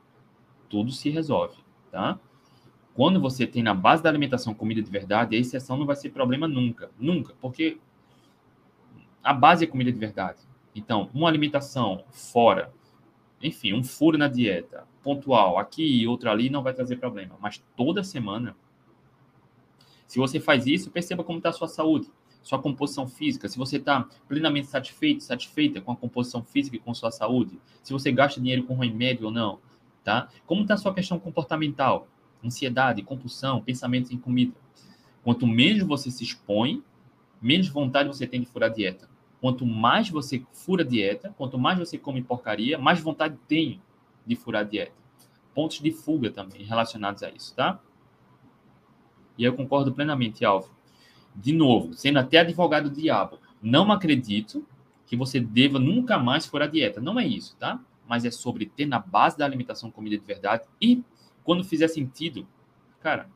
[0.67, 1.57] tudo se resolve,
[1.91, 2.19] tá?
[2.95, 6.09] Quando você tem na base da alimentação comida de verdade, a exceção não vai ser
[6.09, 6.89] problema nunca.
[6.97, 7.35] Nunca.
[7.39, 7.77] Porque
[9.23, 10.39] a base é comida de verdade.
[10.73, 12.73] Então, uma alimentação fora
[13.41, 17.35] enfim, um furo na dieta, pontual, aqui e outro ali, não vai trazer problema.
[17.41, 18.55] Mas toda semana,
[20.05, 22.07] se você faz isso, perceba como está a sua saúde,
[22.41, 26.93] sua composição física, se você está plenamente satisfeito, satisfeita com a composição física e com
[26.93, 29.59] sua saúde, se você gasta dinheiro com remédio ou não,
[30.03, 30.29] tá?
[30.45, 32.07] Como está a sua questão comportamental,
[32.43, 34.53] ansiedade, compulsão, pensamentos em comida.
[35.23, 36.83] Quanto menos você se expõe,
[37.41, 39.09] menos vontade você tem de furar a dieta.
[39.39, 43.81] Quanto mais você fura a dieta, quanto mais você come porcaria, mais vontade tem
[44.25, 44.93] de furar a dieta.
[45.53, 47.79] Pontos de fuga também relacionados a isso, tá?
[49.37, 50.69] E eu concordo plenamente, Alvo.
[51.35, 54.65] De novo, sendo até advogado do diabo, não acredito
[55.05, 57.01] que você deva nunca mais furar dieta.
[57.01, 57.79] Não é isso, tá?
[58.07, 61.03] Mas é sobre ter na base da alimentação comida de verdade e,
[61.43, 62.47] quando fizer sentido,
[62.99, 63.29] cara,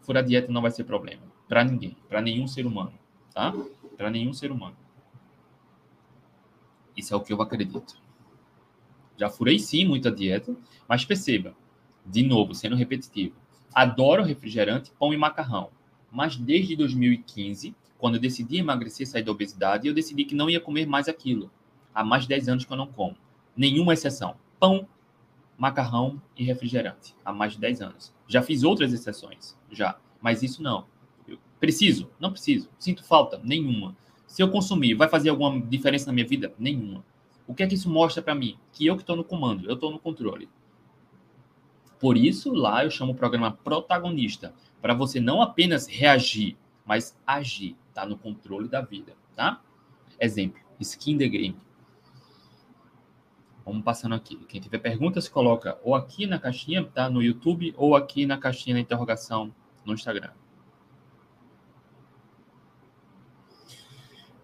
[0.00, 2.92] furar a dieta não vai ser problema para ninguém, para nenhum ser humano,
[3.34, 3.52] tá?
[3.96, 4.76] para nenhum ser humano.
[6.96, 8.00] Isso é o que eu acredito.
[9.16, 10.56] Já furei sim muita dieta,
[10.88, 11.54] mas perceba,
[12.06, 13.34] de novo, sendo repetitivo,
[13.74, 15.70] adoro refrigerante, pão e macarrão.
[16.10, 20.60] Mas desde 2015, quando eu decidi emagrecer, sair da obesidade, eu decidi que não ia
[20.60, 21.50] comer mais aquilo.
[21.94, 23.16] Há mais de 10 anos que eu não como.
[23.56, 24.36] Nenhuma exceção.
[24.58, 24.88] Pão,
[25.58, 27.14] macarrão e refrigerante.
[27.24, 28.14] Há mais de 10 anos.
[28.26, 29.98] Já fiz outras exceções, já.
[30.20, 30.86] Mas isso não.
[31.60, 32.10] Preciso?
[32.18, 32.70] Não preciso.
[32.78, 33.38] Sinto falta?
[33.44, 33.94] Nenhuma.
[34.26, 36.54] Se eu consumir, vai fazer alguma diferença na minha vida?
[36.58, 37.04] Nenhuma.
[37.46, 38.56] O que é que isso mostra para mim?
[38.72, 40.48] Que eu que estou no comando, eu estou no controle.
[41.98, 47.76] Por isso, lá eu chamo o programa protagonista, para você não apenas reagir, mas agir,
[47.92, 49.62] tá no controle da vida, tá?
[50.18, 51.56] Exemplo, skin the game.
[53.64, 54.36] Vamos passando aqui.
[54.48, 57.08] Quem tiver perguntas, coloca ou aqui na caixinha, tá?
[57.08, 60.30] No YouTube, ou aqui na caixinha da interrogação no Instagram.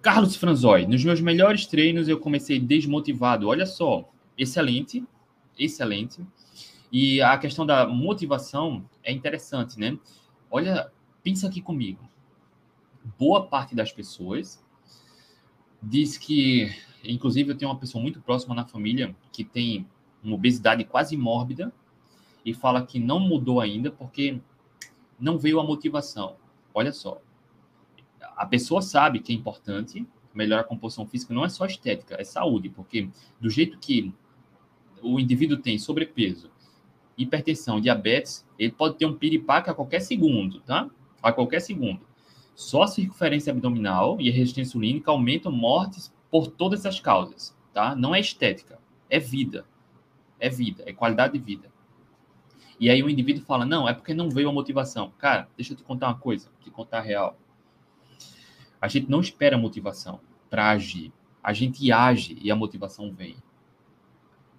[0.00, 3.48] Carlos Franzói, nos meus melhores treinos eu comecei desmotivado.
[3.48, 5.04] Olha só, excelente,
[5.58, 6.24] excelente.
[6.92, 9.98] E a questão da motivação é interessante, né?
[10.56, 10.90] Olha,
[11.22, 12.08] pensa aqui comigo.
[13.18, 14.64] Boa parte das pessoas
[15.82, 19.86] diz que, inclusive, eu tenho uma pessoa muito próxima na família que tem
[20.24, 21.70] uma obesidade quase mórbida
[22.42, 24.40] e fala que não mudou ainda porque
[25.20, 26.36] não veio a motivação.
[26.72, 27.20] Olha só,
[28.34, 32.24] a pessoa sabe que é importante melhorar a composição física, não é só estética, é
[32.24, 34.10] saúde, porque do jeito que
[35.02, 36.50] o indivíduo tem sobrepeso,
[37.16, 40.88] hipertensão, diabetes, ele pode ter um piripaque a qualquer segundo, tá?
[41.22, 42.00] A qualquer segundo.
[42.54, 47.94] Só a circunferência abdominal e a resistência insulínica aumentam mortes por todas essas causas, tá?
[47.94, 49.64] Não é estética, é vida.
[50.38, 51.70] É vida, é qualidade de vida.
[52.78, 55.12] E aí o indivíduo fala: "Não, é porque não veio a motivação".
[55.18, 57.38] Cara, deixa eu te contar uma coisa, te contar a real.
[58.80, 61.12] A gente não espera motivação para agir.
[61.42, 63.36] A gente age e a motivação vem.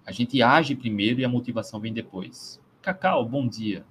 [0.08, 2.58] A gente age primeiro e a motivação vem depois.
[2.80, 3.84] Cacau, bom dia.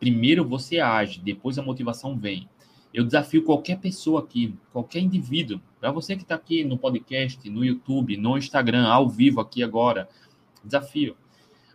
[0.00, 2.48] Primeiro você age, depois a motivação vem.
[2.92, 7.64] Eu desafio qualquer pessoa aqui, qualquer indivíduo, para você que está aqui no podcast, no
[7.64, 10.08] YouTube, no Instagram, ao vivo aqui agora,
[10.64, 11.16] desafio.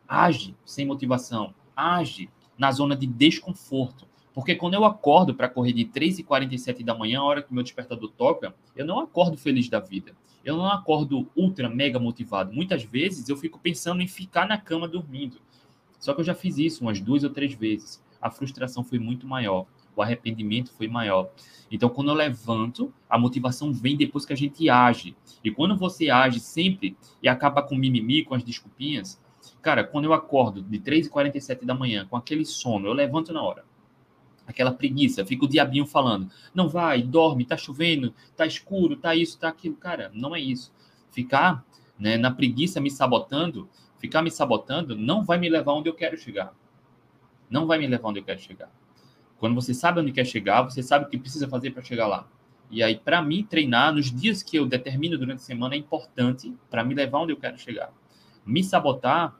[0.05, 4.05] Age sem motivação, age na zona de desconforto.
[4.33, 8.11] Porque quando eu acordo para correr de 3h47 da manhã, a hora que meu despertador
[8.17, 10.13] toca, eu não acordo feliz da vida.
[10.43, 12.51] Eu não acordo ultra, mega motivado.
[12.51, 15.37] Muitas vezes eu fico pensando em ficar na cama dormindo.
[15.99, 18.03] Só que eu já fiz isso umas duas ou três vezes.
[18.19, 19.67] A frustração foi muito maior.
[19.95, 21.29] O arrependimento foi maior.
[21.69, 25.15] Então, quando eu levanto, a motivação vem depois que a gente age.
[25.43, 29.21] E quando você age sempre e acaba com mimimi, com as desculpinhas,
[29.61, 33.63] cara, quando eu acordo de 3h47 da manhã com aquele sono, eu levanto na hora
[34.45, 39.39] aquela preguiça, fica o diabinho falando: não vai, dorme, tá chovendo, tá escuro, tá isso,
[39.39, 39.75] tá aquilo.
[39.75, 40.73] Cara, não é isso.
[41.11, 41.65] Ficar
[41.97, 46.17] né, na preguiça me sabotando, ficar me sabotando, não vai me levar onde eu quero
[46.17, 46.53] chegar.
[47.49, 48.71] Não vai me levar onde eu quero chegar.
[49.37, 52.27] Quando você sabe onde quer chegar, você sabe o que precisa fazer para chegar lá.
[52.69, 56.55] E aí, para mim, treinar nos dias que eu determino durante a semana é importante
[56.69, 57.91] para me levar onde eu quero chegar.
[58.45, 59.35] Me sabotar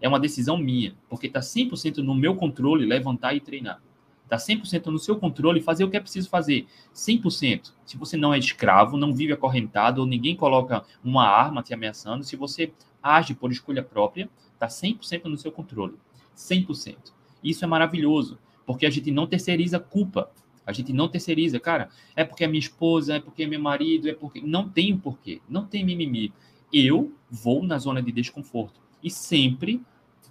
[0.00, 3.82] é uma decisão minha, porque está 100% no meu controle levantar e treinar.
[4.26, 6.66] Está 100% no seu controle fazer o que é preciso fazer.
[6.92, 7.72] 100%.
[7.84, 12.24] Se você não é escravo, não vive acorrentado, ou ninguém coloca uma arma te ameaçando,
[12.24, 15.94] se você age por escolha própria, está 100% no seu controle.
[16.36, 16.96] 100%.
[17.42, 18.36] Isso é maravilhoso,
[18.66, 20.28] porque a gente não terceiriza culpa.
[20.66, 24.08] A gente não terceiriza, cara, é porque é minha esposa, é porque é meu marido,
[24.08, 24.40] é porque.
[24.40, 26.32] Não tem o porquê, não tem mimimi.
[26.72, 28.80] Eu vou na zona de desconforto.
[29.00, 29.80] E sempre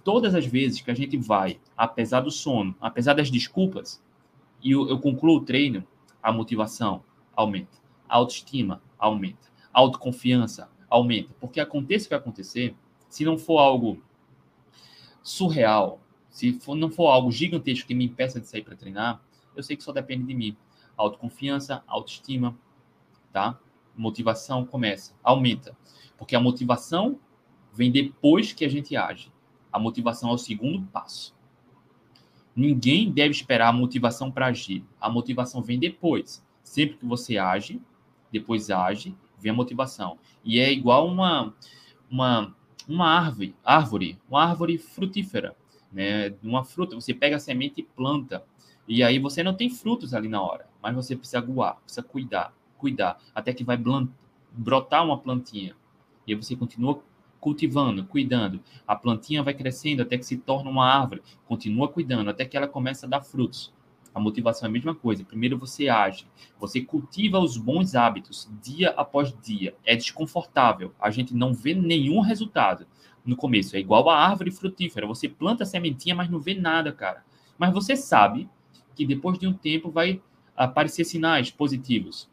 [0.06, 4.00] todas as vezes que a gente vai, apesar do sono, apesar das desculpas,
[4.62, 5.84] e eu, eu concluo o treino,
[6.22, 7.02] a motivação
[7.34, 7.76] aumenta,
[8.08, 11.34] a autoestima aumenta, a autoconfiança aumenta.
[11.40, 12.76] Porque aconteça o que acontecer,
[13.08, 14.00] se não for algo
[15.24, 19.20] surreal, se for, não for algo gigantesco que me impeça de sair para treinar,
[19.56, 20.56] eu sei que só depende de mim.
[20.96, 22.56] Autoconfiança, autoestima,
[23.32, 23.58] tá?
[23.96, 25.76] Motivação começa, aumenta.
[26.16, 27.18] Porque a motivação
[27.72, 29.34] vem depois que a gente age.
[29.72, 31.34] A motivação é o segundo passo.
[32.54, 34.82] Ninguém deve esperar a motivação para agir.
[35.00, 36.42] A motivação vem depois.
[36.62, 37.80] Sempre que você age,
[38.32, 40.18] depois age, vem a motivação.
[40.44, 41.54] E é igual uma
[42.10, 42.54] uma
[42.88, 45.56] uma árvore, árvore, uma árvore frutífera,
[45.92, 46.34] né?
[46.42, 48.44] Uma fruta, você pega a semente e planta.
[48.88, 52.54] E aí você não tem frutos ali na hora, mas você precisa aguar, precisa cuidar,
[52.78, 53.76] cuidar, até que vai
[54.52, 55.74] brotar uma plantinha.
[56.26, 57.02] E aí você continua
[57.46, 58.60] cultivando, cuidando.
[58.88, 61.22] A plantinha vai crescendo até que se torna uma árvore.
[61.46, 63.72] Continua cuidando até que ela começa a dar frutos.
[64.12, 65.24] A motivação é a mesma coisa.
[65.24, 66.26] Primeiro você age,
[66.58, 69.76] você cultiva os bons hábitos dia após dia.
[69.84, 70.92] É desconfortável.
[70.98, 72.84] A gente não vê nenhum resultado
[73.24, 73.76] no começo.
[73.76, 75.06] É igual a árvore frutífera.
[75.06, 77.24] Você planta a sementinha, mas não vê nada, cara.
[77.56, 78.48] Mas você sabe
[78.96, 80.20] que depois de um tempo vai
[80.56, 82.28] aparecer sinais positivos.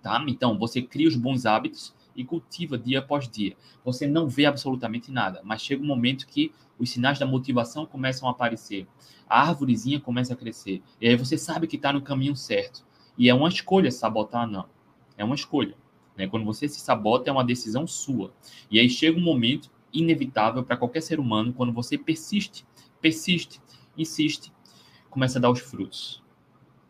[0.00, 0.24] Tá?
[0.28, 3.56] Então, você cria os bons hábitos e cultiva dia após dia.
[3.84, 8.28] Você não vê absolutamente nada, mas chega um momento que os sinais da motivação começam
[8.28, 8.88] a aparecer.
[9.28, 10.82] A árvorezinha começa a crescer.
[11.00, 12.84] E aí você sabe que está no caminho certo.
[13.16, 14.66] E é uma escolha sabotar, não.
[15.16, 15.76] É uma escolha.
[16.16, 16.26] Né?
[16.26, 18.34] Quando você se sabota, é uma decisão sua.
[18.68, 22.66] E aí chega um momento inevitável para qualquer ser humano, quando você persiste,
[23.00, 23.60] persiste,
[23.96, 24.52] insiste,
[25.08, 26.22] começa a dar os frutos.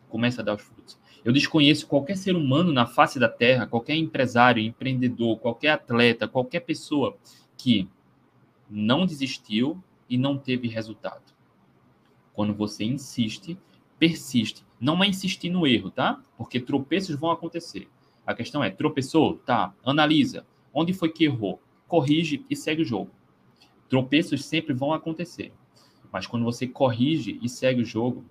[0.09, 0.97] Começa a dar os frutos.
[1.23, 6.61] Eu desconheço qualquer ser humano na face da Terra, qualquer empresário, empreendedor, qualquer atleta, qualquer
[6.61, 7.17] pessoa
[7.57, 7.89] que
[8.69, 11.33] não desistiu e não teve resultado.
[12.33, 13.57] Quando você insiste,
[13.97, 14.65] persiste.
[14.79, 16.21] Não é insistir no erro, tá?
[16.37, 17.89] Porque tropeços vão acontecer.
[18.25, 19.35] A questão é, tropeçou?
[19.37, 20.45] Tá, analisa.
[20.73, 21.61] Onde foi que errou?
[21.87, 23.11] Corrige e segue o jogo.
[23.89, 25.51] Tropeços sempre vão acontecer.
[26.11, 28.23] Mas quando você corrige e segue o jogo,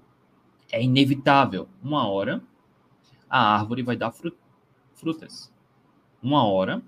[0.72, 1.68] é inevitável.
[1.83, 2.42] Uma hora
[3.28, 4.12] a árvore vai dar
[4.94, 5.52] frutas.
[6.22, 6.82] Uma hora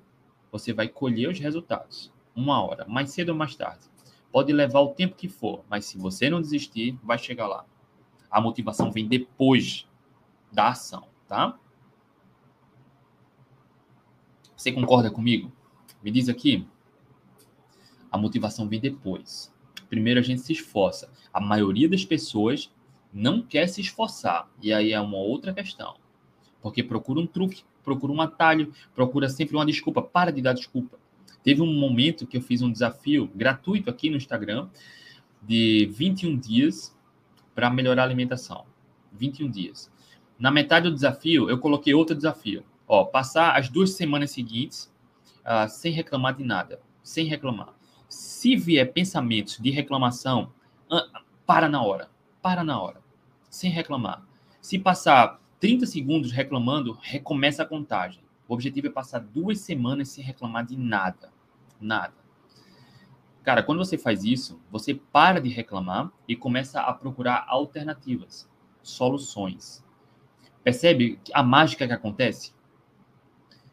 [0.51, 2.13] você vai colher os resultados.
[2.35, 3.89] Uma hora, mais cedo ou mais tarde.
[4.33, 7.65] Pode levar o tempo que for, mas se você não desistir, vai chegar lá.
[8.31, 9.89] A motivação vem depois
[10.53, 11.59] da ação, tá?
[14.57, 15.51] Você concorda comigo?
[16.03, 16.67] Me diz aqui.
[18.11, 19.53] A motivação vem depois.
[19.89, 21.13] Primeiro a gente se esforça.
[21.33, 22.73] A maioria das pessoas
[23.13, 24.49] não quer se esforçar.
[24.63, 25.97] E aí é uma outra questão.
[26.61, 30.03] Porque procura um truque, procura um atalho, procura sempre uma desculpa.
[30.03, 30.99] Para de dar desculpa.
[31.43, 34.69] Teve um momento que eu fiz um desafio gratuito aqui no Instagram
[35.43, 36.95] de 21 dias
[37.55, 38.65] para melhorar a alimentação.
[39.13, 39.91] 21 dias.
[40.39, 42.65] Na metade do desafio, eu coloquei outro desafio.
[42.87, 44.93] Ó, passar as duas semanas seguintes
[45.41, 46.81] uh, sem reclamar de nada.
[47.03, 47.75] Sem reclamar.
[48.09, 50.53] Se vier pensamentos de reclamação,
[50.91, 52.09] uh, para na hora.
[52.41, 53.01] para na hora,
[53.51, 54.25] sem reclamar.
[54.61, 58.23] Se passar 30 segundos reclamando, recomeça a contagem.
[58.49, 61.31] O objetivo é passar duas semanas sem reclamar de nada.
[61.79, 62.15] Nada.
[63.43, 68.51] Cara, quando você faz isso, você para de reclamar e começa a procurar alternativas,
[68.83, 69.85] soluções.
[70.65, 72.55] Percebe a mágica que acontece?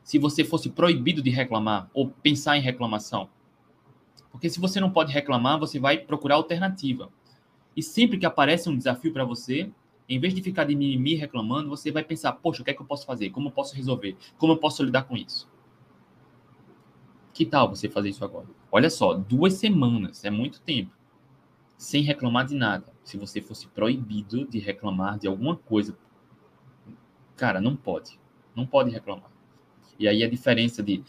[0.03, 3.29] Se você fosse proibido de reclamar ou pensar em reclamação.
[4.31, 7.09] Porque se você não pode reclamar, você vai procurar alternativa.
[7.75, 9.71] E sempre que aparece um desafio para você,
[10.09, 12.81] em vez de ficar de mimimi reclamando, você vai pensar: poxa, o que é que
[12.81, 13.29] eu posso fazer?
[13.29, 14.15] Como eu posso resolver?
[14.37, 15.49] Como eu posso lidar com isso?
[17.33, 18.47] Que tal você fazer isso agora?
[18.71, 20.91] Olha só, duas semanas é muito tempo.
[21.77, 22.91] Sem reclamar de nada.
[23.03, 25.95] Se você fosse proibido de reclamar de alguma coisa,
[27.35, 28.19] cara, não pode.
[28.55, 29.31] Não pode reclamar.
[29.99, 31.03] E aí a diferença de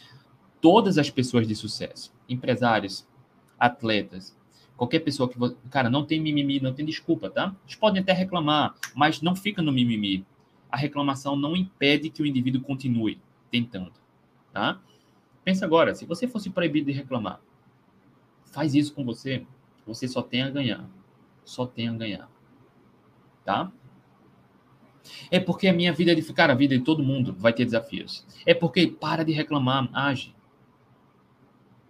[0.60, 3.08] todas as pessoas de sucesso, empresários,
[3.58, 4.37] atletas,
[4.78, 5.36] qualquer pessoa que.
[5.68, 7.54] Cara, não tem mimimi, não tem desculpa, tá?
[7.64, 10.24] Eles podem até reclamar, mas não fica no mimimi.
[10.70, 13.20] A reclamação não impede que o indivíduo continue
[13.50, 13.92] tentando,
[14.52, 14.80] tá?
[15.44, 17.40] Pensa agora, se você fosse proibido de reclamar,
[18.44, 19.44] faz isso com você,
[19.86, 20.88] você só tem a ganhar.
[21.44, 22.30] Só tem a ganhar.
[23.44, 23.72] Tá?
[25.30, 27.64] É porque a minha vida é de ficar a vida de todo mundo vai ter
[27.64, 28.26] desafios.
[28.44, 30.34] É porque para de reclamar, age.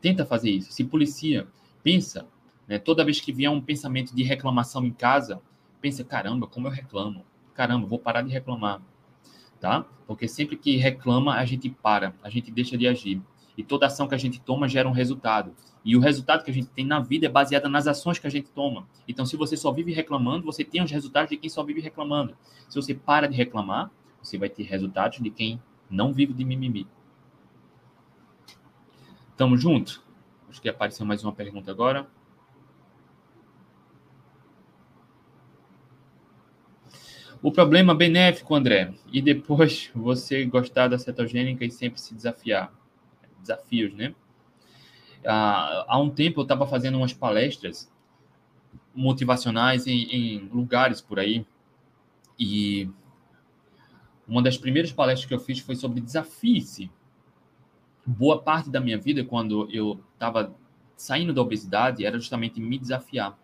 [0.00, 1.48] Tenta fazer isso, se policia,
[1.82, 2.28] pensa,
[2.68, 2.78] né?
[2.78, 5.40] Toda vez que vier um pensamento de reclamação em casa,
[5.80, 7.24] pensa, caramba, como eu reclamo.
[7.54, 8.82] Caramba, vou parar de reclamar.
[9.58, 9.84] Tá?
[10.06, 13.20] Porque sempre que reclama, a gente para, a gente deixa de agir.
[13.56, 15.52] E toda ação que a gente toma gera um resultado.
[15.84, 18.30] E o resultado que a gente tem na vida é baseado nas ações que a
[18.30, 18.86] gente toma.
[19.08, 22.36] Então, se você só vive reclamando, você tem os resultados de quem só vive reclamando.
[22.68, 23.90] Se você para de reclamar,
[24.22, 25.60] você vai ter resultados de quem
[25.90, 26.86] não vive de mimimi.
[29.36, 30.04] Tamo junto?
[30.48, 32.08] Acho que apareceu mais uma pergunta agora.
[37.40, 42.72] O problema benéfico, André, e depois você gostar da cetogênica e sempre se desafiar.
[43.40, 44.14] Desafios, né?
[45.24, 47.90] Ah, há um tempo eu estava fazendo umas palestras
[48.94, 51.46] motivacionais em, em, lugares por aí
[52.38, 52.90] e
[54.26, 56.90] uma das primeiras palestras que eu fiz foi sobre desafie-se.
[58.04, 60.54] Boa parte da minha vida, quando eu estava
[60.96, 63.38] saindo da obesidade, era justamente me desafiar.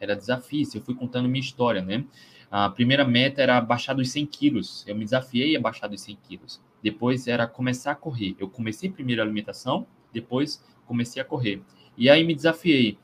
[0.00, 0.76] Era desafio-se.
[0.76, 2.04] Eu fui contando minha história, né?
[2.54, 4.84] A primeira meta era baixar dos 100 quilos.
[4.86, 6.60] Eu me desafiei a baixar dos 100 quilos.
[6.82, 8.36] Depois era começar a correr.
[8.38, 11.62] Eu comecei primeiro a alimentação, depois comecei a correr.
[11.96, 12.98] E aí me desafiei.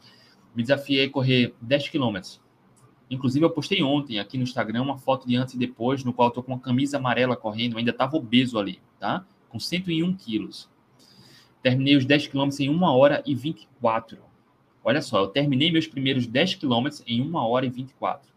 [0.55, 2.43] Me desafiei a correr 10 quilômetros.
[3.11, 6.29] Inclusive, eu postei ontem aqui no Instagram uma foto de antes e depois, no qual
[6.29, 9.25] eu tô com uma camisa amarela correndo, eu ainda estava obeso ali, tá?
[9.49, 10.69] Com 101 quilos.
[11.63, 14.19] Terminei os 10 quilômetros em 1 hora e 24.
[14.85, 18.37] Olha só, eu terminei meus primeiros 10 quilômetros em 1 hora e 24.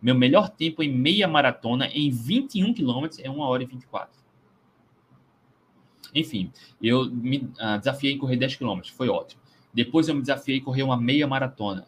[0.00, 4.18] Meu melhor tempo em meia maratona em 21 quilômetros é 1 hora e 24.
[6.14, 9.42] Enfim, eu me uh, desafiei em correr 10 quilômetros, foi ótimo.
[9.72, 11.86] Depois eu me desafiei a correr uma meia maratona.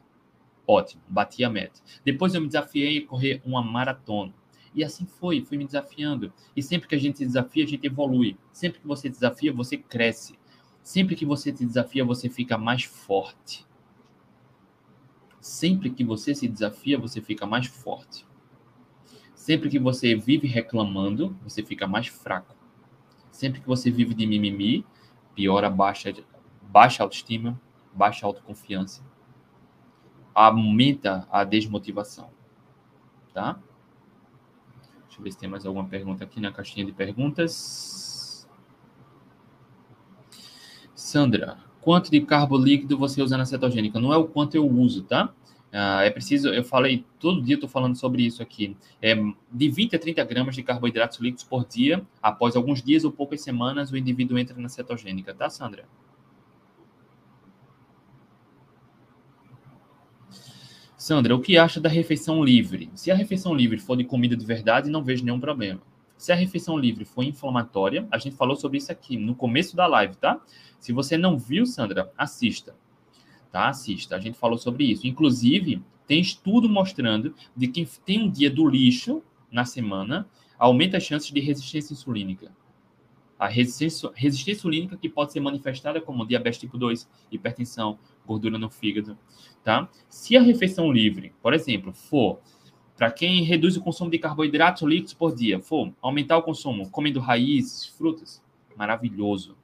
[0.66, 1.80] Ótimo, bati a meta.
[2.04, 4.34] Depois eu me desafiei a correr uma maratona.
[4.74, 6.32] E assim foi, fui me desafiando.
[6.54, 8.36] E sempre que a gente se desafia, a gente evolui.
[8.52, 10.38] Sempre que você desafia, você cresce.
[10.82, 13.66] Sempre que você se desafia, você fica mais forte.
[15.40, 18.26] Sempre que você se desafia, você fica mais forte.
[19.34, 22.54] Sempre que você vive reclamando, você fica mais fraco.
[23.30, 24.84] Sempre que você vive de mimimi,
[25.34, 26.12] piora baixa,
[26.60, 27.58] baixa autoestima,
[27.92, 29.02] baixa autoconfiança.
[30.34, 32.30] Aumenta a desmotivação.
[33.32, 33.58] Tá?
[35.06, 38.46] Deixa eu ver se tem mais alguma pergunta aqui na caixinha de perguntas.
[40.94, 44.00] Sandra, quanto de carbo líquido você usa na cetogênica.
[44.00, 45.32] Não é o quanto eu uso, tá?
[45.72, 48.76] Ah, é preciso, eu falei, todo dia estou falando sobre isso aqui.
[49.00, 49.14] É
[49.52, 52.04] de 20 a 30 gramas de carboidratos líquidos por dia.
[52.20, 55.84] Após alguns dias ou poucas semanas, o indivíduo entra na cetogênica, tá, Sandra?
[60.96, 62.90] Sandra, o que acha da refeição livre?
[62.94, 65.80] Se a refeição livre for de comida de verdade, não vejo nenhum problema.
[66.20, 69.86] Se a refeição livre for inflamatória, a gente falou sobre isso aqui no começo da
[69.86, 70.38] live, tá?
[70.78, 72.76] Se você não viu, Sandra, assista.
[73.50, 73.70] Tá?
[73.70, 74.16] Assista.
[74.16, 75.06] A gente falou sobre isso.
[75.06, 81.04] Inclusive, tem estudo mostrando de que tem um dia do lixo na semana aumenta as
[81.04, 82.52] chances de resistência insulínica.
[83.38, 88.68] A resistência, resistência insulínica que pode ser manifestada como diabetes tipo 2, hipertensão, gordura no
[88.68, 89.16] fígado,
[89.64, 89.88] tá?
[90.06, 92.40] Se a refeição livre, por exemplo, for
[93.00, 97.18] para quem reduz o consumo de carboidratos líquidos por dia, for aumentar o consumo comendo
[97.18, 98.42] raízes, frutas,
[98.76, 99.56] maravilhoso.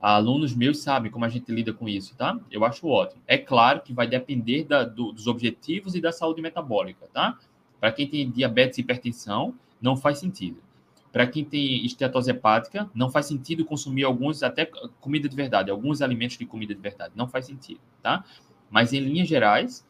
[0.00, 2.38] Alunos meus sabem como a gente lida com isso, tá?
[2.48, 3.20] Eu acho ótimo.
[3.26, 7.40] É claro que vai depender da, do, dos objetivos e da saúde metabólica, tá?
[7.80, 9.52] Para quem tem diabetes e hipertensão,
[9.82, 10.62] não faz sentido.
[11.10, 14.70] Para quem tem esteatose hepática, não faz sentido consumir alguns, até
[15.00, 17.14] comida de verdade, alguns alimentos de comida de verdade.
[17.16, 18.24] Não faz sentido, tá?
[18.70, 19.84] Mas em linhas gerais,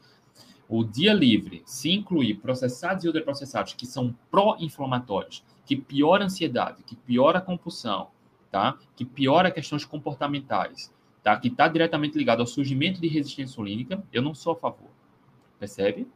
[0.67, 6.83] o dia livre, se incluir processados e ultraprocessados que são pró-inflamatórios, que piora a ansiedade,
[6.83, 8.09] que piora a compulsão,
[8.51, 8.77] tá?
[8.95, 10.93] Que piora questões comportamentais,
[11.23, 11.37] tá?
[11.37, 14.89] Que está diretamente ligado ao surgimento de resistência insulínica, eu não sou a favor.
[15.59, 16.07] Percebe?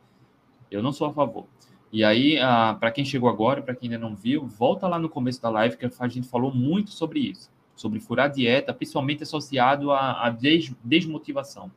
[0.70, 1.46] Eu não sou a favor.
[1.92, 5.10] E aí, ah, para quem chegou agora, para quem ainda não viu, volta lá no
[5.10, 9.92] começo da live que a gente falou muito sobre isso, sobre furar dieta, principalmente associado
[9.92, 11.72] à, à des, desmotivação?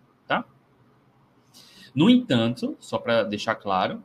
[1.94, 4.02] No entanto, só para deixar claro,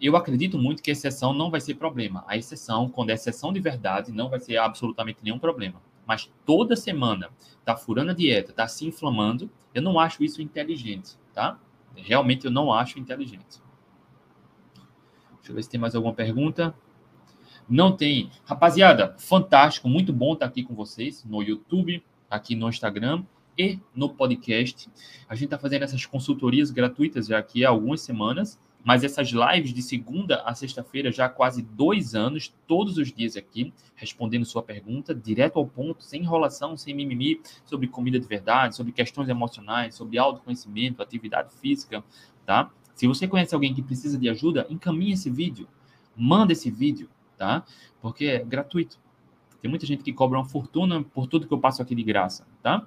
[0.00, 2.24] eu acredito muito que a exceção não vai ser problema.
[2.26, 5.80] A exceção, quando é exceção de verdade, não vai ser absolutamente nenhum problema.
[6.04, 7.30] Mas toda semana
[7.64, 11.58] tá furando a dieta, tá se inflamando, eu não acho isso inteligente, tá?
[11.94, 13.62] Realmente eu não acho inteligente.
[15.36, 16.74] Deixa eu ver se tem mais alguma pergunta.
[17.68, 18.30] Não tem.
[18.44, 23.24] Rapaziada, fantástico, muito bom estar aqui com vocês no YouTube, aqui no Instagram
[23.56, 24.88] e no podcast.
[25.28, 29.72] A gente está fazendo essas consultorias gratuitas já aqui há algumas semanas mas essas lives
[29.72, 34.62] de segunda a sexta-feira, já há quase dois anos, todos os dias aqui, respondendo sua
[34.62, 39.94] pergunta, direto ao ponto, sem enrolação, sem mimimi, sobre comida de verdade, sobre questões emocionais,
[39.94, 42.02] sobre autoconhecimento, atividade física,
[42.44, 42.70] tá?
[42.94, 45.68] Se você conhece alguém que precisa de ajuda, encaminhe esse vídeo,
[46.16, 47.64] manda esse vídeo, tá?
[48.00, 48.98] Porque é gratuito.
[49.60, 52.46] Tem muita gente que cobra uma fortuna por tudo que eu passo aqui de graça,
[52.60, 52.86] tá?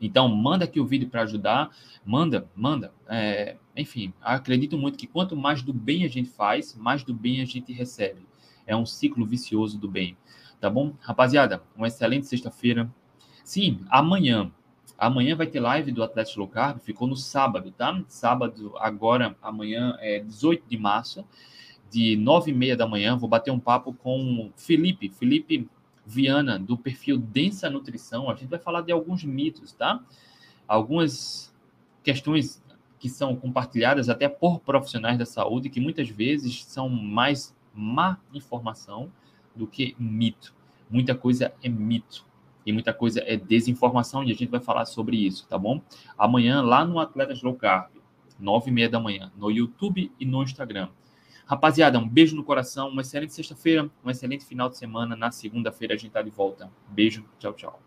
[0.00, 1.70] Então, manda aqui o vídeo para ajudar,
[2.04, 2.92] manda, manda.
[3.06, 7.42] É, enfim, acredito muito que quanto mais do bem a gente faz, mais do bem
[7.42, 8.26] a gente recebe.
[8.66, 10.16] É um ciclo vicioso do bem.
[10.60, 10.94] Tá bom?
[11.00, 12.90] Rapaziada, uma excelente sexta-feira.
[13.44, 14.50] Sim, amanhã.
[14.96, 18.02] Amanhã vai ter live do Atlético Low Carb, ficou no sábado, tá?
[18.06, 21.24] Sábado, agora, amanhã é 18 de março,
[21.90, 23.16] de 9 e meia da manhã.
[23.16, 25.08] Vou bater um papo com Felipe.
[25.08, 25.66] Felipe
[26.10, 30.02] Viana, do perfil Densa Nutrição, a gente vai falar de alguns mitos, tá?
[30.66, 31.54] Algumas
[32.02, 32.60] questões
[32.98, 39.10] que são compartilhadas até por profissionais da saúde, que muitas vezes são mais má informação
[39.54, 40.52] do que mito.
[40.90, 42.26] Muita coisa é mito
[42.66, 45.80] e muita coisa é desinformação e a gente vai falar sobre isso, tá bom?
[46.18, 47.90] Amanhã, lá no Atletas Low Carb,
[48.38, 50.88] nove e meia da manhã, no YouTube e no Instagram.
[51.50, 55.16] Rapaziada, um beijo no coração, uma excelente sexta-feira, um excelente final de semana.
[55.16, 56.70] Na segunda-feira a gente tá de volta.
[56.88, 57.82] Beijo, tchau, tchau.